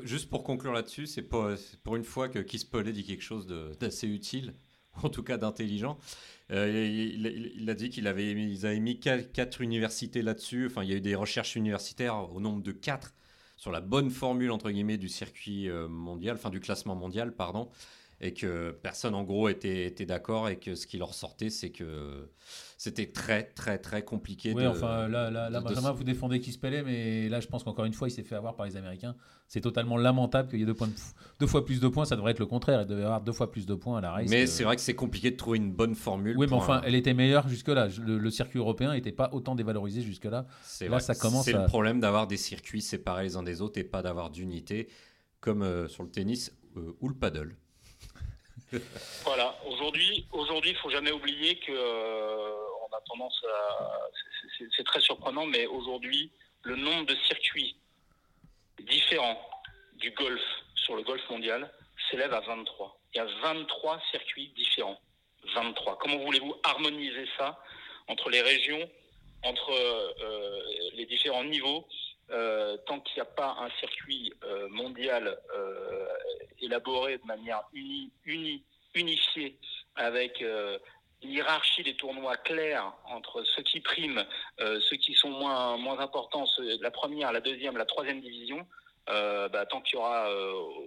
[0.03, 3.47] juste pour conclure là-dessus, c'est pour une fois que Keith Pollet dit quelque chose
[3.79, 4.53] d'assez utile,
[5.03, 5.97] en tout cas d'intelligent.
[6.51, 10.65] Euh, il, a dit qu'il avait, ils avaient mis quatre, universités là-dessus.
[10.67, 13.13] Enfin, il y a eu des recherches universitaires au nombre de quatre
[13.55, 17.69] sur la bonne formule entre guillemets du circuit euh, mondial, enfin du classement mondial, pardon
[18.21, 21.69] et que personne en gros était, était d'accord et que ce qui leur sortait c'est
[21.69, 22.29] que
[22.77, 24.53] c'était très très très compliqué.
[24.53, 27.63] Oui, enfin là, là, là Benjamin, vous défendez qui se pelait, mais là je pense
[27.63, 29.15] qu'encore une fois il s'est fait avoir par les Américains.
[29.47, 30.89] C'est totalement lamentable qu'il y ait deux, points
[31.39, 33.31] deux fois plus de points, ça devrait être le contraire, il devait y avoir deux
[33.31, 34.29] fois plus de points à la race.
[34.29, 36.37] Mais c'est vrai que c'est compliqué de trouver une bonne formule.
[36.37, 37.87] Oui, mais enfin elle était meilleure jusque-là.
[38.05, 40.45] Le, circuit européen n'était pas autant dévalorisé jusque-là.
[40.81, 41.45] Là ça commence.
[41.45, 44.87] C'est le problème d'avoir des circuits séparés les uns des autres et pas d'avoir d'unité
[45.41, 47.55] comme euh, sur le tennis euh, ou le paddle.
[49.23, 52.55] voilà, aujourd'hui, aujourd'hui, il faut jamais oublier que euh,
[52.89, 53.99] on a tendance à,
[54.75, 56.31] c'est très surprenant, mais aujourd'hui,
[56.63, 57.75] le nombre de circuits
[58.81, 59.39] différents
[59.95, 60.41] du golf
[60.75, 61.71] sur le golf mondial
[62.09, 62.99] s'élève à 23.
[63.13, 64.99] Il y a 23 circuits différents.
[65.55, 65.97] 23.
[65.99, 67.59] Comment voulez-vous harmoniser ça
[68.07, 68.89] entre les régions
[69.43, 69.71] entre
[70.95, 71.87] les différents niveaux.
[72.85, 74.33] Tant qu'il n'y a pas un circuit
[74.69, 75.37] mondial
[76.61, 78.63] élaboré de manière unie, unie,
[78.95, 79.57] unifiée
[79.95, 84.23] avec une hiérarchie des tournois clairs entre ceux qui priment,
[84.59, 88.65] ceux qui sont moins, moins importants, la première, la deuxième, la troisième division,
[89.07, 90.29] bah, tant qu'il y aura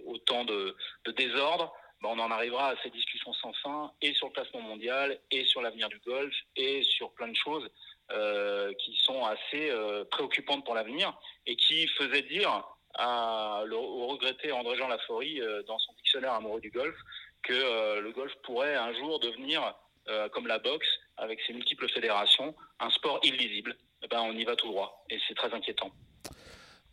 [0.05, 0.75] autant de,
[1.05, 1.73] de désordre,
[2.03, 5.45] bah, on en arrivera à ces discussions sans fin et sur le classement mondial et
[5.45, 7.69] sur l'avenir du golf et sur plein de choses
[8.11, 12.67] euh, qui sont assez euh, préoccupantes pour l'avenir et qui faisaient dire
[12.99, 16.95] au regretté André-Jean Laforie euh, dans son dictionnaire amoureux du golf
[17.41, 19.75] que le golf pourrait un jour devenir
[20.31, 20.87] comme la boxe
[21.17, 23.75] avec ses multiples fédérations un sport illisible.
[24.01, 25.91] Eh ben, on y va tout droit et c'est très inquiétant.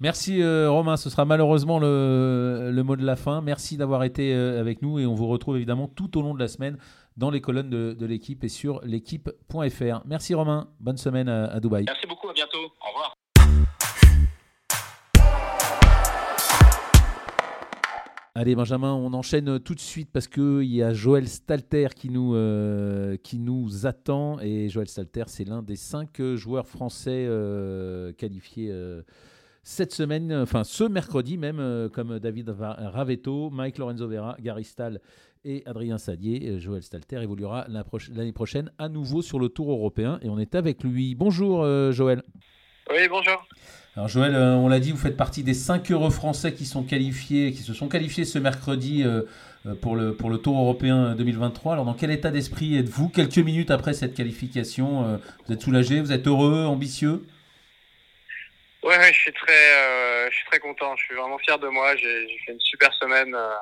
[0.02, 3.42] Merci euh, Romain, ce sera malheureusement le, mot de la fin.
[3.42, 6.38] Merci d'avoir été euh, avec nous et on vous retrouve évidemment tout au long de
[6.38, 6.78] la semaine
[7.18, 10.00] dans les colonnes de, l'équipe et sur l'équipe.fr.
[10.06, 11.84] Merci Romain, bonne semaine à, Dubaï.
[11.86, 13.14] Merci beaucoup, à bientôt, au revoir.
[18.34, 22.34] Allez Benjamin, on enchaîne tout de suite parce qu'il y a Joël Stalter qui nous,
[22.34, 24.40] euh, qui nous attend.
[24.40, 27.28] Et Joël Stalter, c'est l'un des cinq joueurs français
[28.16, 28.72] qualifiés
[29.62, 35.00] cette semaine, enfin ce mercredi même, euh, comme David Ravetto, Mike Lorenzo Vera, Gary Stahl
[35.44, 36.48] et Adrien Sadier.
[36.48, 40.54] Euh, Joël Stalter évoluera l'année prochaine à nouveau sur le Tour européen et on est
[40.54, 41.14] avec lui.
[41.14, 42.22] Bonjour euh, Joël.
[42.90, 43.46] Oui, bonjour.
[43.96, 47.52] Alors Joël, on l'a dit, vous faites partie des 5 heureux français qui sont qualifiés,
[47.52, 49.04] qui se sont qualifiés ce mercredi
[49.80, 51.74] pour le, pour le Tour européen 2023.
[51.74, 56.12] Alors dans quel état d'esprit êtes-vous quelques minutes après cette qualification Vous êtes soulagé, vous
[56.12, 57.22] êtes heureux, ambitieux?
[58.82, 60.96] Ouais, ouais, je suis très, euh, je suis très content.
[60.96, 61.94] Je suis vraiment fier de moi.
[61.96, 63.54] J'ai fait une super semaine, euh,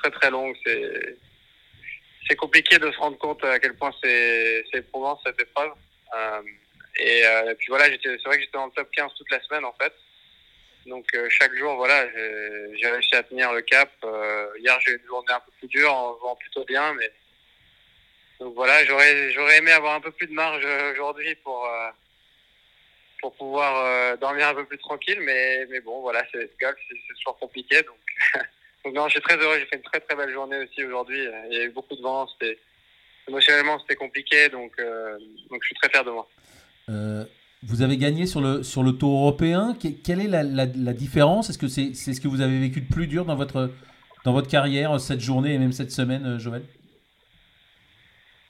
[0.00, 0.56] très très longue.
[0.64, 1.16] C'est,
[2.28, 5.72] c'est compliqué de se rendre compte à quel point c'est, c'est éprouvant cette épreuve.
[6.14, 6.42] Euh,
[6.98, 9.40] et, euh, puis voilà, j'étais, c'est vrai que j'étais dans le top 15 toute la
[9.42, 9.92] semaine en fait.
[10.86, 12.06] Donc euh, chaque jour, voilà,
[12.76, 13.90] j'ai, réussi à tenir le cap.
[14.58, 17.10] hier, j'ai eu une journée un peu plus dure en jouant plutôt bien, mais
[18.38, 21.68] donc voilà, j'aurais, j'aurais aimé avoir un peu plus de marge aujourd'hui pour
[23.22, 25.18] pour pouvoir euh, dormir un peu plus tranquille.
[25.20, 27.76] Mais, mais bon, voilà, c'est golf, c'est toujours compliqué.
[27.82, 27.96] Donc,
[28.84, 29.58] donc non, je suis très heureux.
[29.58, 31.24] J'ai fait une très très belle journée aussi aujourd'hui.
[31.50, 32.26] Il y a eu beaucoup de vent.
[32.28, 32.58] C'était
[33.26, 34.48] émotionnellement c'était compliqué.
[34.50, 35.16] Donc, euh,
[35.48, 36.28] donc je suis très fier de moi.
[36.90, 37.24] Euh,
[37.62, 39.76] vous avez gagné sur le, sur le tour européen.
[40.04, 41.48] quelle est la, la, différence?
[41.48, 43.70] Est-ce que c'est c'est ce que vous avez vécu de plus dur dans votre,
[44.24, 46.64] dans votre carrière cette journée et même cette semaine, Joël?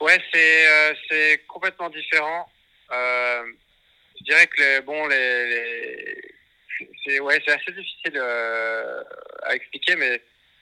[0.01, 0.65] Ouais, c'est
[1.07, 2.49] c'est complètement différent.
[2.91, 3.43] Euh,
[4.23, 6.33] je dirais que bon, les,
[7.05, 9.03] c'est assez difficile euh,
[9.43, 10.21] à expliquer, mais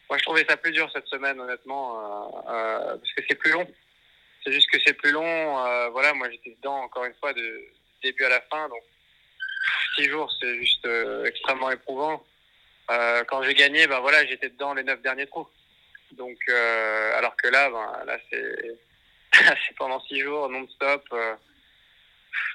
[0.10, 3.52] moi je trouvais ça plus dur cette semaine, honnêtement, euh, euh, parce que c'est plus
[3.52, 3.68] long.
[4.44, 5.92] C'est juste que c'est plus long.
[5.92, 7.62] voilà, moi j'étais dedans encore une fois de
[8.02, 8.82] début à la fin, donc
[9.96, 10.88] six jours, c'est juste
[11.26, 12.26] extrêmement éprouvant.
[12.88, 15.48] quand j'ai gagné, ben voilà, j'étais dedans les neuf derniers trous.
[16.14, 18.80] Donc, alors que là, ben là c'est
[19.78, 21.08] pendant six jours non-stop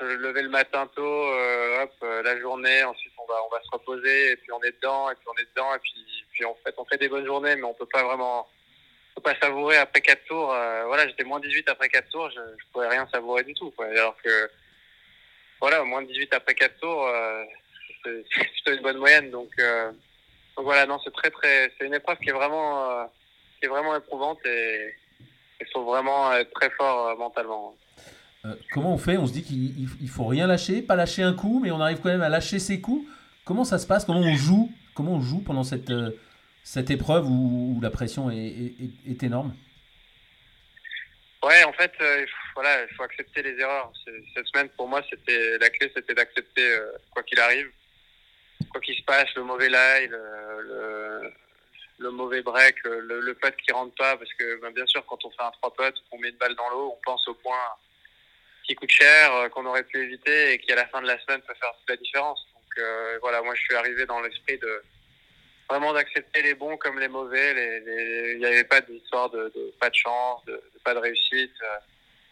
[0.00, 3.70] lever le matin tôt, euh, hop, euh, la journée, ensuite on va, on va se
[3.70, 6.54] reposer, et puis on est dedans, et puis on est dedans, et puis, puis en
[6.64, 8.48] fait, on fait des bonnes journées, mais on peut pas vraiment,
[9.14, 10.52] peut pas savourer après quatre tours.
[10.52, 13.70] Euh, voilà, j'étais moins 18 après quatre tours, je, je pouvais rien savourer du tout,
[13.70, 13.86] quoi.
[13.86, 14.50] Alors que,
[15.60, 17.10] voilà, moins 18 après quatre tours,
[18.04, 19.50] c'est plutôt une bonne moyenne, donc,
[20.56, 23.10] donc voilà, non, c'est très, très, c'est une épreuve qui est vraiment,
[23.58, 24.94] qui est vraiment éprouvante, et
[25.60, 27.76] il faut vraiment être très fort mentalement.
[28.44, 29.16] Euh, comment on fait?
[29.16, 32.10] On se dit qu'il faut rien lâcher, pas lâcher un coup, mais on arrive quand
[32.10, 33.06] même à lâcher ses coups.
[33.44, 34.04] Comment ça se passe?
[34.04, 34.70] Comment on joue?
[34.94, 36.10] Comment on joue pendant cette, euh,
[36.62, 39.54] cette épreuve où, la pression est, énorme?
[41.42, 43.92] Ouais, en fait, euh, voilà, il faut accepter les erreurs.
[44.34, 46.76] Cette semaine, pour moi, c'était la clé, c'était d'accepter
[47.10, 47.70] quoi qu'il arrive,
[48.70, 50.08] quoi qu'il se passe, le mauvais lie,
[51.98, 55.30] le, mauvais break, le, le qui rentre pas, parce que ben, bien sûr, quand on
[55.30, 57.56] fait un trois putts, on met une balle dans l'eau, on pense au point
[58.66, 61.18] qui coûte cher, euh, qu'on aurait pu éviter et qui à la fin de la
[61.20, 62.46] semaine peut faire toute la différence.
[62.54, 64.82] Donc euh, voilà, moi je suis arrivé dans l'esprit de
[65.68, 68.32] vraiment d'accepter les bons comme les mauvais.
[68.32, 71.54] Il n'y avait pas d'histoire de, de, pas de chance, de, pas de réussite.
[71.62, 71.78] Euh,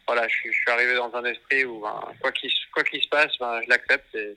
[0.07, 3.69] voilà, je, suis arrivé dans un esprit où ben, quoi qu'il se passe, ben, je
[3.71, 4.37] l'accepte et,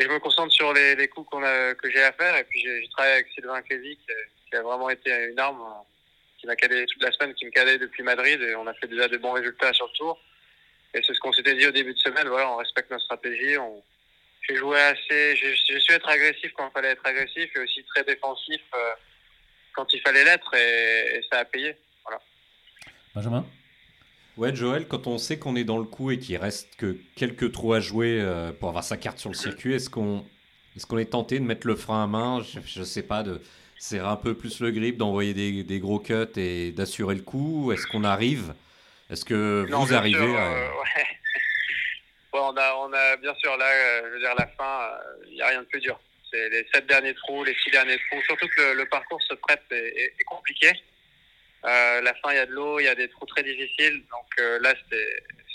[0.00, 2.36] je me concentre sur les, coups que j'ai à faire.
[2.36, 3.98] Et puis j'ai travaillé avec Sylvain Clézy
[4.48, 5.60] qui, a vraiment été une arme
[6.38, 8.86] qui m'a cadé toute la semaine, qui me cadait depuis Madrid et on a fait
[8.86, 10.20] déjà des bons résultats sur le tour.
[10.94, 12.28] Et c'est ce qu'on s'était dit au début de semaine.
[12.28, 13.58] Voilà, on respecte notre stratégie.
[13.58, 13.82] On...
[14.48, 15.36] J'ai joué assez.
[15.36, 18.92] J'ai su être agressif quand il fallait être agressif et aussi très défensif euh,
[19.74, 21.76] quand il fallait l'être et, ça a payé.
[22.04, 22.20] Voilà.
[23.14, 23.46] Benjamin?
[24.36, 27.52] Ouais, Joël, quand on sait qu'on est dans le coup et qu'il reste que quelques
[27.52, 30.24] trous à jouer euh, pour avoir sa carte sur le circuit, est-ce qu'on
[30.76, 32.42] est, qu'on est tenté de mettre le frein à main?
[32.42, 33.40] Je ne sais pas, de
[33.78, 37.72] serrer un peu plus le grip, d'envoyer des, gros cuts et d'assurer le coup?
[37.72, 38.54] Est-ce qu'on arrive
[39.10, 40.68] Est-ce que vous arrivez euh,
[42.32, 44.90] on, a, on a bien sûr là, euh, je veux dire, la fin,
[45.28, 45.98] il n'y a rien de plus dur.
[46.30, 48.20] C'est les sept derniers trous, les six derniers trous.
[48.26, 50.72] Surtout que le, parcours se prête est, est compliqué.
[51.64, 54.04] Euh, la fin, il y a de l'eau, il y a des trous très difficiles.
[54.10, 54.74] Donc euh, là,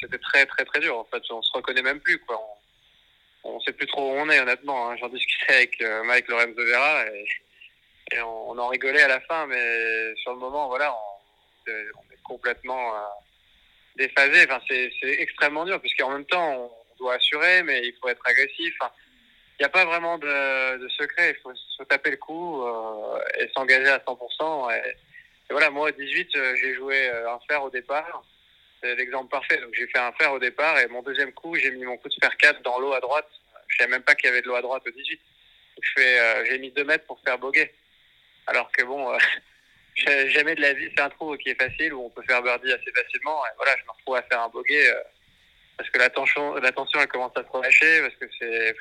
[0.02, 0.98] c'était très, très, très dur.
[0.98, 2.20] En fait, on se reconnaît même plus.
[2.20, 2.40] Quoi.
[3.44, 4.90] On, ne sait plus trop où on est, honnêtement.
[4.90, 4.98] Hein.
[5.00, 7.26] J'en discutais avec euh, Mike Lorenzo Vera et,
[8.12, 12.94] et on, en rigolait à la fin, mais sur le moment, voilà, on, est complètement
[13.96, 14.46] déphasé.
[14.46, 18.76] Enfin, c'est extrêmement dur, puisqu'en même temps, on doit assurer, mais il faut être agressif.
[18.80, 21.36] il n'y a pas vraiment de, secret.
[21.38, 22.64] Il faut se taper le coup
[23.40, 24.76] et s'engager à 100%.
[24.76, 24.96] Et,
[25.50, 28.24] voilà, moi, à 18, euh, j'ai joué euh, un fer au départ.
[28.82, 29.58] C'est l'exemple parfait.
[29.58, 32.10] Donc, j'ai fait un fer au départ et mon deuxième coup, j'ai mis mon coup
[32.10, 33.30] de fer 4 dans l'eau à droite.
[33.68, 35.20] Je savais même pas qu'il y avait de l'eau à droite au 18.
[35.82, 37.72] je fais, euh, j'ai mis 2 mètres pour faire boguer.
[38.48, 39.16] Alors que bon,
[40.30, 42.72] jamais de la vie, c'est un trou qui est facile où on peut faire birdie
[42.72, 43.46] assez facilement.
[43.46, 44.92] Et voilà, je me retrouve à faire un bogey
[45.78, 48.76] parce que la tension, la tension, elle commence à se relâcher parce que c'est,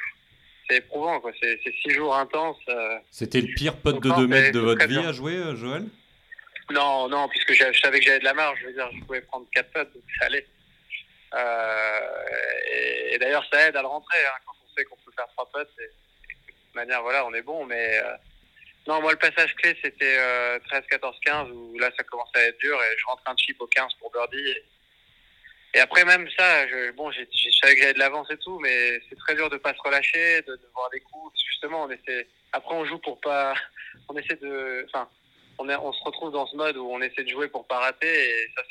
[0.69, 1.33] c'est éprouvant, quoi.
[1.41, 2.65] C'est, six jours intenses.
[3.11, 5.85] C'était le pire putt de 2 mètres de votre vie à jouer, Joël?
[6.71, 8.59] Non, non, puisque je savais que j'avais de la marge.
[8.61, 10.47] Je veux dire, je pouvais prendre 4 potes, donc ça allait.
[11.35, 15.27] Euh, et, d'ailleurs, ça aide à le rentrer hein, quand on sait qu'on peut faire
[15.37, 15.71] 3 potes.
[15.81, 17.67] Et, de toute manière, voilà, on est bon.
[17.67, 18.15] Mais euh,
[18.87, 20.19] non, moi, le passage clé, c'était
[20.69, 23.61] 13, 14, 15, où là, ça commençait à être dur et je rentre un chip
[23.61, 24.55] au 15 pour birdie.
[25.75, 27.21] Et, après, même ça, je, bon, je
[27.61, 30.43] savais que j'avais de l'avance et tout, mais c'est très dur de pas se relâcher,
[30.43, 31.33] de, voir des coups.
[31.47, 32.27] Justement, on essaie.
[32.53, 33.55] Après, on joue pour pas.
[34.09, 34.85] On essaie de.
[34.89, 35.09] Enfin
[35.59, 38.49] on, se retrouve dans ce mode où on essaie de jouer pour pas rater et
[38.57, 38.63] ça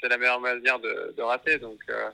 [0.00, 1.58] c'est la meilleure manière de, rater.
[1.58, 2.10] Donc euh,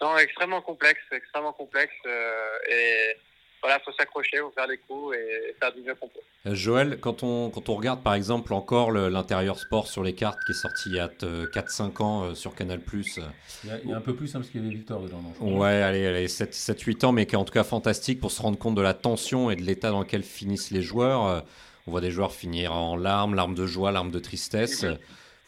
[0.00, 3.16] non, extrêmement complexe, extrêmement complexe euh, et
[3.62, 6.20] voilà, faut s'accrocher, faut faire des coups et faire du mieux qu'on peut.
[6.46, 10.38] Euh, Joël, quand on, quand on regarde par exemple encore l'intérieur sport sur les cartes
[10.46, 12.80] qui est sorti il y a 4-5 ans sur Canal+.
[12.92, 15.22] Il y, a, un peu plus hein, parce qu'il y avait Victor dedans.
[15.40, 18.58] ouais, allez, allez 7-8 ans, mais qui est en tout cas fantastique pour se rendre
[18.58, 21.44] compte de la tension et de l'état dans lequel finissent les joueurs.
[21.86, 24.84] On voit des joueurs finir en larmes, larmes de joie, larmes de tristesse.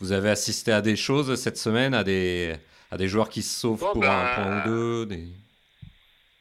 [0.00, 2.54] Vous avez assisté à des choses cette semaine, à des,
[2.90, 5.28] à des joueurs qui se sauvent pour un ben, point ou deux des...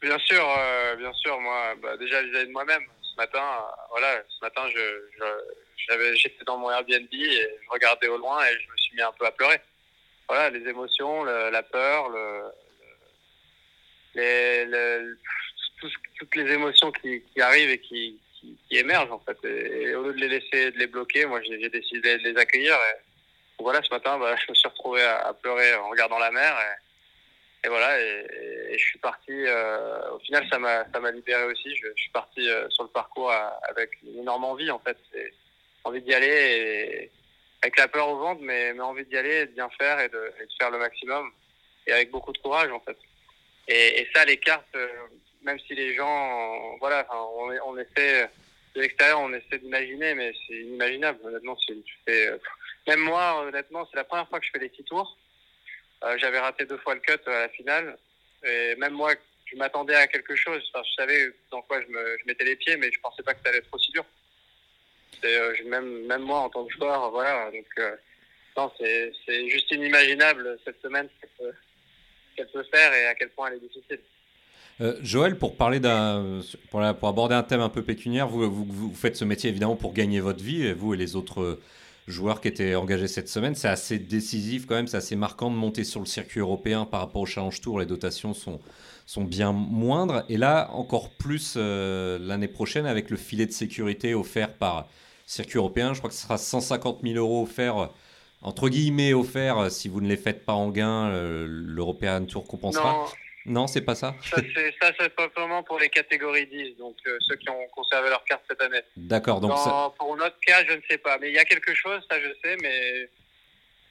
[0.00, 1.40] Bien sûr, euh, bien sûr.
[1.40, 6.58] Moi, bah, déjà vis-à-vis de moi-même, ce matin, euh, voilà, ce matin, je, j'étais dans
[6.58, 9.32] mon Airbnb et je regardais au loin et je me suis mis un peu à
[9.32, 9.60] pleurer.
[10.28, 12.42] Voilà, les émotions, la peur, le,
[14.14, 14.66] les,
[16.18, 19.38] toutes les émotions qui, qui arrivent et qui, qui, émergent en fait.
[19.44, 22.74] Et, au lieu de les laisser, de les bloquer, moi j'ai décidé de les accueillir.
[22.74, 26.56] Et voilà, ce matin, bah, je me suis retrouvé à, pleurer en regardant la mer.
[26.58, 26.87] Et,
[27.68, 29.32] voilà, et, je suis parti.
[29.32, 31.74] Euh, au final, ça m'a ça m'a libéré aussi.
[31.76, 33.32] Je, suis parti euh, sur le parcours
[33.68, 34.96] avec une énorme envie en fait,
[35.84, 37.10] envie d'y aller.
[37.62, 40.32] avec la peur au ventre, mais, mais envie d'y aller, de bien faire et de,
[40.58, 41.30] faire le maximum.
[41.86, 42.96] Et avec beaucoup de courage en fait.
[43.68, 44.88] Et, ça, les cartes, euh,
[45.42, 48.28] même si les gens, voilà, on, on essaie
[48.74, 51.18] de l'extérieur, on essaie d'imaginer, mais c'est inimaginable.
[51.24, 51.56] Honnêtement,
[52.08, 52.38] euh,
[52.86, 55.16] même moi, honnêtement, c'est la première fois que je fais des petits tours.
[56.04, 57.98] Euh, j'avais raté deux fois le cut à la finale,
[58.44, 59.14] et même moi,
[59.46, 60.62] je m'attendais à quelque chose.
[60.74, 63.40] je savais dans quoi je, me, je mettais les pieds, mais je pensais pas que
[63.42, 64.04] ça allait être aussi dur.
[65.24, 67.50] Euh, même, moi, en tant que joueur, voilà.
[67.50, 67.66] Donc,
[68.56, 71.08] non, c'est juste inimaginable cette semaine
[72.36, 74.00] qu'elle peut faire et à quel point elle est difficile.
[74.80, 75.80] Euh, Joël, pour parler
[76.70, 80.42] pour, aborder un thème un peu pécuniaire, vous, faites ce métier évidemment pour gagner votre
[80.42, 81.58] vie, et vous et les autres
[82.08, 85.56] joueurs qui étaient engagés cette semaine, c'est assez décisif quand même, c'est assez marquant de
[85.56, 88.60] monter sur le circuit européen par rapport au Challenge Tour, les dotations sont,
[89.06, 94.14] sont bien moindres, et là encore plus euh, l'année prochaine avec le filet de sécurité
[94.14, 94.88] offert par
[95.26, 97.90] circuit européen, je crois que ce sera 150 000 euros offerts
[98.40, 103.06] entre guillemets offert si vous ne les faites pas en gain, l'European Tour compensera.
[103.66, 104.14] C'est pas ça.
[104.22, 104.38] Ça,
[104.98, 108.42] c'est pas vraiment pour les catégories 10, donc euh, ceux qui ont conservé leur carte
[108.48, 108.82] cette année.
[108.96, 109.40] D'accord.
[109.40, 109.52] Donc
[109.98, 111.18] Pour notre cas, je ne sais pas.
[111.18, 113.08] Mais il y a quelque chose, ça je sais, mais,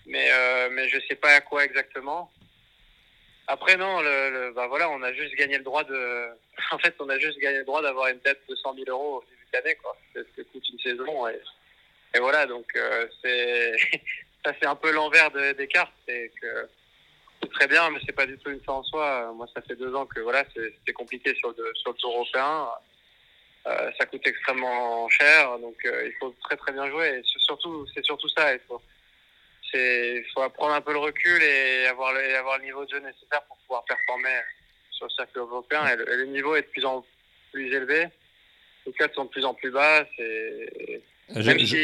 [0.06, 2.32] mais, euh, mais je sais pas à quoi exactement.
[3.48, 6.28] Après, non, le, bah, voilà, on a juste gagné le droit de.
[6.72, 9.18] En fait, on a juste gagné le droit d'avoir une dette de 100 000 euros
[9.18, 9.96] au début de l'année, quoi.
[10.14, 11.28] C'est ce que coûte une saison.
[11.30, 11.40] Et,
[12.16, 13.78] et voilà, donc euh, c'est.
[14.46, 15.94] ça, c'est un peu l'envers des cartes.
[16.06, 16.68] C'est que
[17.42, 19.32] c'est très bien, mais c'est pas du tout une fin en soi.
[19.36, 22.68] Moi, ça fait deux ans que voilà, c'est compliqué sur le, sur le tour européen.
[23.68, 27.22] Euh, ça coûte extrêmement cher, donc euh, il faut très très bien jouer.
[27.26, 28.54] surtout, c'est surtout ça.
[28.54, 28.82] Il faut,
[29.72, 33.00] c'est faut prendre un peu le recul et avoir le, avoir le niveau de jeu
[33.00, 34.40] nécessaire pour pouvoir performer
[34.92, 35.86] sur le circuit européen.
[35.88, 37.06] Et le, niveau est de plus en
[37.52, 38.08] plus élevé.
[38.86, 40.06] Les codes sont de plus en plus bas.
[40.16, 41.02] C'est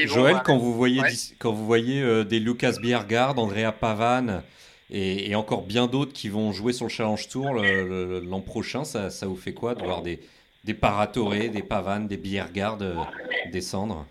[0.07, 1.01] Joël, quand vous voyez,
[1.37, 4.41] quand vous voyez des Lucas Biergard, Andrea Pavan
[4.89, 9.35] et, encore bien d'autres qui vont jouer sur le Challenge Tour l'an prochain, ça, vous
[9.35, 10.19] fait quoi de voir des,
[10.63, 12.95] des Paratoré, des Pavan, des Biergard euh,
[13.51, 14.05] descendre?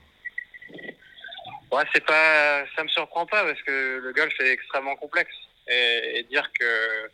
[1.70, 5.34] Ouais, c'est pas, ça me surprend pas parce que le golf est extrêmement complexe
[5.68, 7.10] et, dire que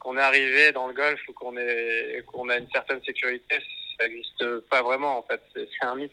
[0.00, 3.56] qu'on est arrivé dans le golf ou qu'on a une certaine sécurité,
[3.98, 5.40] ça n'existe pas vraiment en fait.
[5.54, 6.12] C'est un mythe.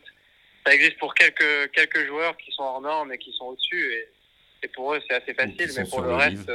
[0.65, 4.07] Ça existe pour quelques quelques joueurs qui sont hors normes et qui sont au-dessus
[4.65, 6.51] et pour eux c'est assez facile, mais pour le reste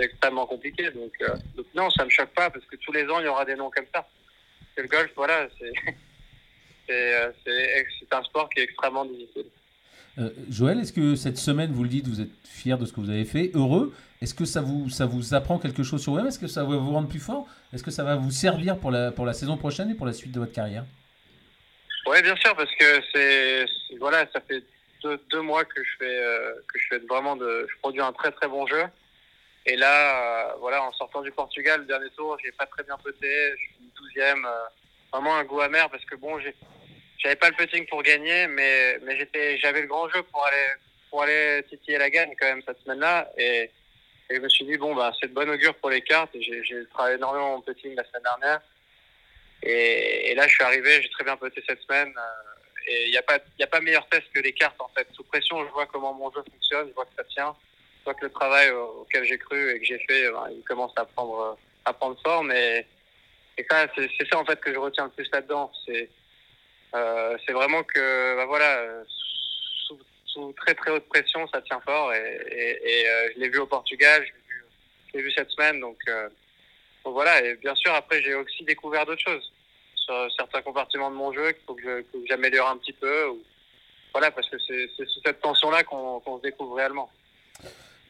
[0.00, 0.90] c'est extrêmement compliqué.
[0.90, 3.28] Donc, euh, donc, non, ça me choque pas parce que tous les ans il y
[3.28, 4.06] aura des noms comme ça.
[4.76, 5.72] le golf, voilà, c'est
[6.90, 9.46] euh, c'est un sport qui est extrêmement difficile.
[10.18, 13.00] Euh, Joël, est-ce que cette semaine, vous le dites, vous êtes fier de ce que
[13.00, 13.94] vous avez fait, heureux?
[14.20, 16.26] Est-ce que ça vous, ça vous apprend quelque chose sur vous-même?
[16.26, 17.46] Est-ce que ça va vous rendre plus fort?
[17.72, 20.12] Est-ce que ça va vous servir pour la, pour la saison prochaine et pour la
[20.12, 20.84] suite de votre carrière?
[22.06, 23.66] Oui, bien sûr, parce que c'est
[23.98, 24.64] voilà, ça fait
[25.02, 28.32] deux, mois que je fais euh, que je fais vraiment de, je produis un très
[28.32, 28.84] très bon jeu.
[29.66, 32.96] Et là, euh, voilà, en sortant du Portugal, le dernier tour, j'ai pas très bien
[32.96, 34.46] poté, je suis 12e,
[35.12, 36.54] vraiment un goût amer parce que bon, j'ai
[37.22, 39.18] j'avais pas le putting pour gagner, mais, mais
[39.58, 40.66] j'avais le grand jeu pour aller,
[41.10, 43.30] pour aller titiller la gagne quand même cette semaine-là.
[43.36, 43.70] Et,
[44.30, 46.30] et je me suis dit, bon, bah, c'est de bonne augure pour les cartes.
[46.40, 46.62] J'ai,
[46.94, 48.60] travaillé énormément en putting la semaine dernière.
[49.62, 52.12] Et, là, je suis arrivé, j'ai très bien puté cette semaine.
[52.16, 52.49] Euh,
[52.90, 55.06] et il n'y a pas, a pas meilleur test que les cartes, en fait.
[55.12, 57.54] Sous pression, je vois comment mon jeu fonctionne, je vois que ça tient.
[58.00, 60.92] Je vois que le travail auquel j'ai cru et que j'ai fait, ben, il commence
[60.96, 62.50] à prendre, à prendre forme.
[62.50, 62.84] Et,
[63.56, 65.70] et ça, c'est, ça, en fait, que je retiens le plus là-dedans.
[65.86, 66.08] C'est,
[66.96, 69.04] euh, vraiment que, bah voilà,
[70.26, 72.12] sous, très très haute pression, ça tient fort.
[72.12, 74.26] Et, euh, je l'ai vu au Portugal,
[75.12, 75.76] je l'ai vu, cette semaine.
[75.76, 76.28] Euh,
[77.04, 79.52] donc, voilà, et bien sûr, après, j'ai aussi découvert d'autres choses
[80.00, 83.28] sur certains compartiments de mon jeu qu'il faut que j'améliore un petit peu.
[83.28, 83.38] Ou,
[84.12, 87.10] voilà, parce que c'est sous cette tension-là qu'on se découvre réellement.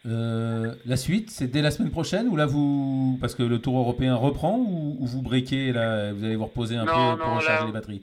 [0.04, 4.14] la suite, c'est dès la semaine prochaine ou là vous, parce que le Tour européen
[4.16, 8.02] reprend ou, vous breakez là, vous allez vous reposer un peu pour recharger les batteries?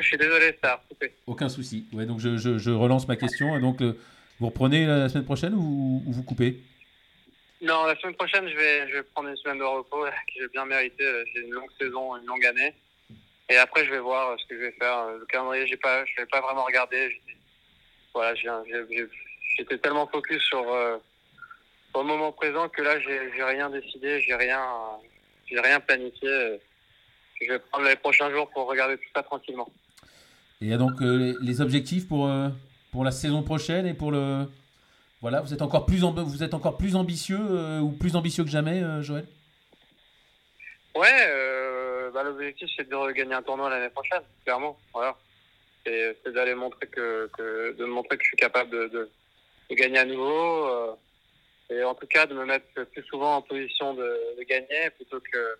[0.00, 1.12] Je suis désolé, ça a coupé.
[1.26, 1.86] Aucun souci.
[1.92, 3.58] Ouais, donc je, je, relance ma question.
[3.58, 3.96] Donc, euh,
[4.40, 6.60] vous reprenez la semaine prochaine ou, vous coupez?
[7.60, 10.48] Non, la semaine prochaine, je vais, je vais prendre une semaine de repos que j'ai
[10.48, 11.04] bien mérité.
[11.34, 12.74] J'ai une longue saison, une longue année.
[13.48, 15.08] Et après, je vais voir ce que je vais faire.
[15.18, 17.20] Le calendrier, j'ai pas, je ne vais pas vraiment regarder.
[18.14, 20.98] Voilà, j'étais tellement focus sur, euh,
[21.90, 24.62] sur, le moment présent que là, j'ai rien décidé, j'ai rien,
[25.46, 26.60] j'ai rien planifié
[27.40, 29.70] je vais prendre les prochains jours pour regarder tout ça tranquillement.
[30.60, 32.48] Et il y a donc euh, les objectifs pour, euh,
[32.90, 34.46] pour la saison prochaine et pour le.
[35.20, 38.50] Voilà, vous êtes encore plus, vous êtes encore plus ambitieux euh, ou plus ambitieux que
[38.50, 39.26] jamais, Joël?
[40.94, 44.78] Ouais, bah, l'objectif c'est de gagner un tournoi l'année prochaine, clairement.
[44.92, 45.16] Voilà.
[45.84, 49.10] C'est d'aller montrer que, que, de montrer que je suis capable de, de,
[49.70, 50.96] de gagner à nouveau.
[51.70, 55.18] et en tout cas, de me mettre plus souvent en position de, de gagner plutôt
[55.20, 55.56] que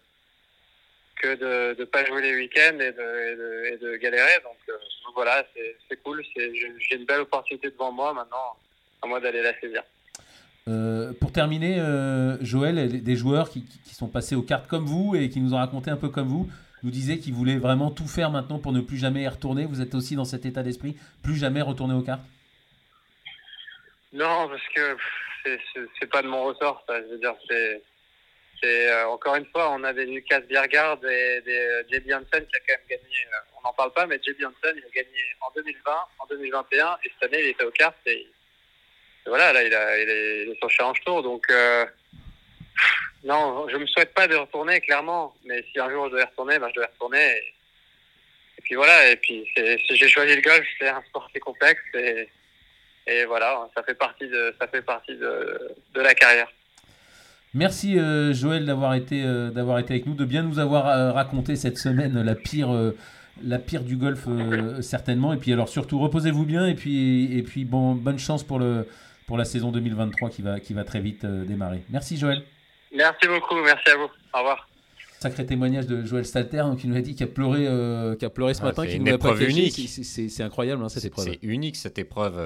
[1.20, 4.40] que de ne pas jouer les week-ends et de, et de, galérer.
[4.44, 4.72] Donc, euh,
[5.14, 5.44] voilà,
[5.88, 6.22] c'est cool.
[6.36, 8.56] J'ai une belle opportunité devant moi maintenant,
[9.02, 9.82] à moi d'aller la saisir.
[10.68, 15.16] Euh, pour terminer, euh, Joël, des joueurs qui, qui, sont passés aux cartes comme vous
[15.16, 16.48] et qui nous ont raconté un peu comme vous,
[16.82, 19.64] nous disaient qu'ils voulaient vraiment tout faire maintenant pour ne plus jamais y retourner.
[19.64, 22.24] Vous êtes aussi dans cet état d'esprit, plus jamais retourner aux cartes?
[24.12, 24.96] Non, parce que
[25.98, 26.84] c'est pas de mon ressort.
[26.86, 27.00] Ça.
[27.02, 27.82] Je veux dire, c'est
[28.62, 32.12] c'est euh, encore une fois, on a des Lucas Biergard et des euh, J.B.
[32.12, 33.16] Hansen qui a quand même gagné.
[33.32, 34.44] Euh, on n'en parle pas, mais J.B.
[34.44, 37.94] Hansen il a gagné en 2020, en 2021 et cette année il était au kart
[38.06, 38.26] et,
[39.26, 41.22] voilà, là il, a, il, est, il est sur Challenge Tour.
[41.22, 41.46] Donc
[43.24, 46.58] non, je me souhaite pas de retourner clairement, mais si un jour je y retourner,
[46.58, 47.36] ben, je y retourner.
[48.56, 51.40] Et, puis voilà, et puis si j'ai choisi le golf, c'est un sport qui est
[51.40, 52.28] complexe et,
[53.06, 56.50] et voilà, ça fait partie de ça fait partie de, de la carrière.
[57.54, 61.12] Merci euh, Joël d'avoir été, euh, d'avoir été avec nous, de bien nous avoir euh,
[61.12, 62.68] raconté cette semaine la pire,
[63.42, 64.26] la pire du golf
[64.80, 65.32] certainement.
[65.32, 68.86] Et puis alors surtout reposez-vous bien et puis, et puis bon, bonne chance pour, le,
[69.26, 71.82] pour la saison 2023 qui va, qui va très vite démarrer.
[71.90, 72.42] Merci Joël.
[72.94, 74.08] Merci beaucoup, merci à vous.
[74.34, 74.68] Au revoir.
[75.20, 77.66] Sacré témoignage de Joël Stalter donc, qui nous a dit qu'il a pleuré,
[78.18, 78.84] qui a pleuré ce matin.
[78.86, 79.88] C'est une épreuve unique.
[79.88, 81.24] C'est incroyable hein, cette épreuve.
[81.24, 82.38] C'est unique cette épreuve.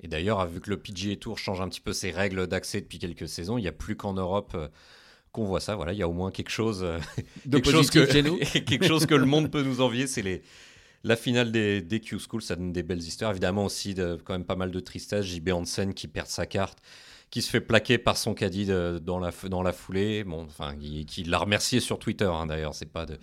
[0.00, 2.98] Et d'ailleurs, vu que le PGA Tour change un petit peu ses règles d'accès depuis
[2.98, 4.56] quelques saisons, il n'y a plus qu'en Europe
[5.32, 5.74] qu'on voit ça.
[5.74, 6.80] Voilà, il y a au moins quelque chose,
[7.46, 10.06] de quelque, chose que, quelque chose que le monde peut nous envier.
[10.06, 10.42] C'est les,
[11.04, 13.30] la finale des, des Q-School, ça donne des belles histoires.
[13.30, 15.24] Évidemment aussi, de, quand même pas mal de tristesse.
[15.24, 16.78] JB Hansen qui perd sa carte
[17.30, 20.24] qui se fait plaquer par son caddie dans, la, dans la foulée.
[20.24, 22.74] Bon, enfin, qui, l'a remercié sur Twitter, hein, d'ailleurs.
[22.74, 23.18] C'est pas, de,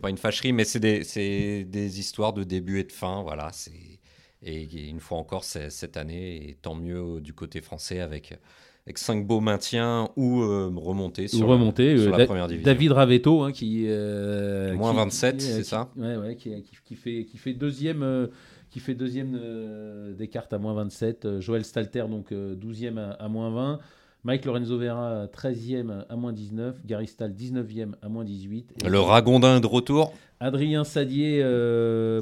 [0.00, 3.22] pas une fâcherie, mais c'est des, c'est des histoires de début et de fin.
[3.22, 3.97] Voilà, c'est,
[4.42, 8.38] et une fois encore, cette année, et tant mieux du côté français avec,
[8.86, 12.64] avec 5 beaux maintiens ou euh, remonter sur, remonter, sur euh, la première division.
[12.64, 13.84] David Ravetto, hein, qui.
[13.88, 18.28] Euh, Moins 27, c'est ça Ouais, ouais, qui, qui, fait, qui fait deuxième
[18.70, 21.24] qui fait deuxième euh, des cartes à moins 27.
[21.24, 23.78] Euh, Joël Stalter, donc 12e euh, à, moins 20.
[24.24, 26.84] Mike Lorenzo Vera, 13e à moins 19.
[26.84, 28.84] Gary Stahl, 19e à moins 18.
[28.86, 30.12] le Ragondin de retour.
[30.40, 31.42] Adrien Sadier,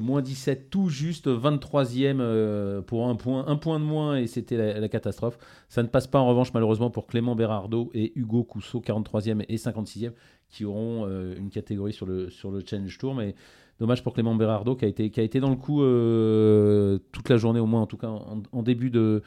[0.01, 4.89] moins 17, tout juste 23e pour un point, un point de moins et c'était la,
[4.89, 5.39] catastrophe.
[5.69, 9.57] Ça ne passe pas en revanche malheureusement pour Clément Berardo et Hugo Cousseau, 43e et
[9.57, 10.13] 56e,
[10.49, 13.15] qui auront une catégorie sur le, sur le Challenge Tour.
[13.15, 13.35] Mais
[13.79, 17.67] Dommage pour Clément Berardo qui a été, dans le coup euh, toute la journée, au
[17.67, 19.23] moins en tout cas en, début, de,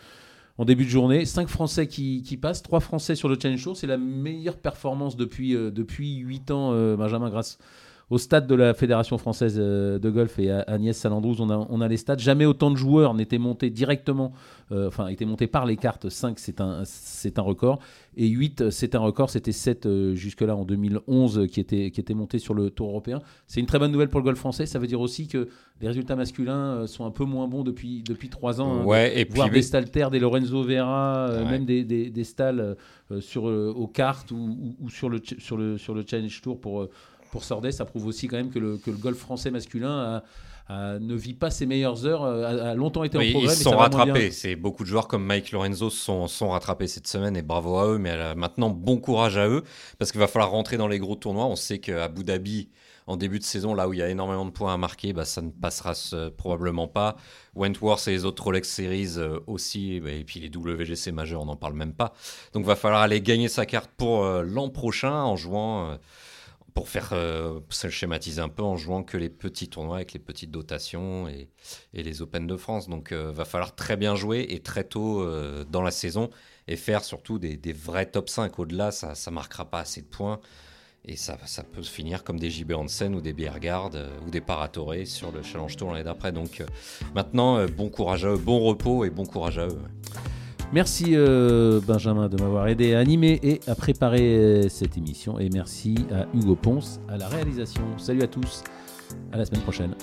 [0.80, 1.26] journée.
[1.26, 3.78] Cinq Français qui, passent, trois Français sur le Challenge Tour.
[3.78, 7.60] C'est la meilleure performance depuis, euh, depuis 8 ans, euh, Benjamin, grâce
[8.10, 11.68] au stade de la Fédération française euh, de golf et à Agnès Salandrouz, on a,
[11.70, 12.18] on a les stats.
[12.18, 14.34] Jamais autant de joueurs n'étaient montés directement,
[14.72, 16.10] euh, enfin, étaient montés par les cartes.
[16.10, 17.80] 5, c'est un, c'est un record.
[18.18, 19.30] Et 8, c'est un record.
[19.30, 23.22] C'était 7 euh, jusque-là en 2011 qui étaient, qui était montés sur le Tour européen.
[23.46, 24.66] C'est une très bonne nouvelle pour le golf français.
[24.66, 25.48] Ça veut dire aussi que
[25.80, 28.82] les résultats masculins sont un peu moins bons depuis, depuis 3 ans.
[28.82, 28.86] Hein.
[28.86, 32.24] Ouais, et voir des Stalter, des Lorenzo Vera, même des, des,
[33.20, 36.90] sur, aux cartes ou, ou, sur, le, sur, le, sur le Challenge Tour pour
[37.32, 40.22] pour Sordet, ça prouve aussi quand même que le, que le golf français masculin
[40.70, 43.54] ne vit pas ses meilleures heures, a, longtemps été en progrès.
[43.54, 44.32] Ils sont rattrapés.
[44.32, 47.88] C'est beaucoup de joueurs comme Mike Lorenzo sont, sont rattrapés cette semaine et bravo à
[47.88, 47.98] eux.
[47.98, 49.64] Mais maintenant, bon courage à eux
[49.98, 51.46] parce qu'il va falloir rentrer dans les gros tournois.
[51.46, 52.70] On sait qu'à Abu Dhabi,
[53.10, 55.26] en début de saison, là où il y a énormément de points à marquer, bah,
[55.26, 55.94] ça ne passera
[56.38, 57.16] probablement pas.
[57.56, 61.46] Wentworth et les autres Rolex Series euh, aussi, bah, et puis les WGC majeurs, on
[61.46, 62.14] n'en parle même pas.
[62.54, 65.98] Donc, il va falloir aller gagner sa carte pour euh, l'an prochain en jouant.
[66.80, 70.20] Pour faire euh, se schématiser un peu en jouant que les petits tournois avec les
[70.20, 71.50] petites dotations et,
[71.92, 72.88] les Open de France.
[72.88, 76.30] Donc, euh, va falloir très bien jouer et très tôt euh, dans la saison
[76.70, 78.58] et faire surtout des, vrais top 5.
[78.60, 80.40] Au-delà, ça ne marquera pas assez de points
[81.04, 83.92] et ça, ça peut se finir comme des JB Hansen ou des Biergard
[84.26, 86.32] ou des Paratoré sur le Challenge Tour l'année d'après.
[86.32, 86.64] Donc,
[87.14, 89.82] maintenant, bon courage à eux, bon repos et bon courage à eux.
[90.72, 95.40] Merci euh, Benjamin de m'avoir aidé à animer et à préparer euh, cette émission.
[95.40, 97.82] Et merci à Hugo Ponce à la réalisation.
[97.98, 98.64] Salut à tous,
[99.32, 99.96] à la semaine prochaine.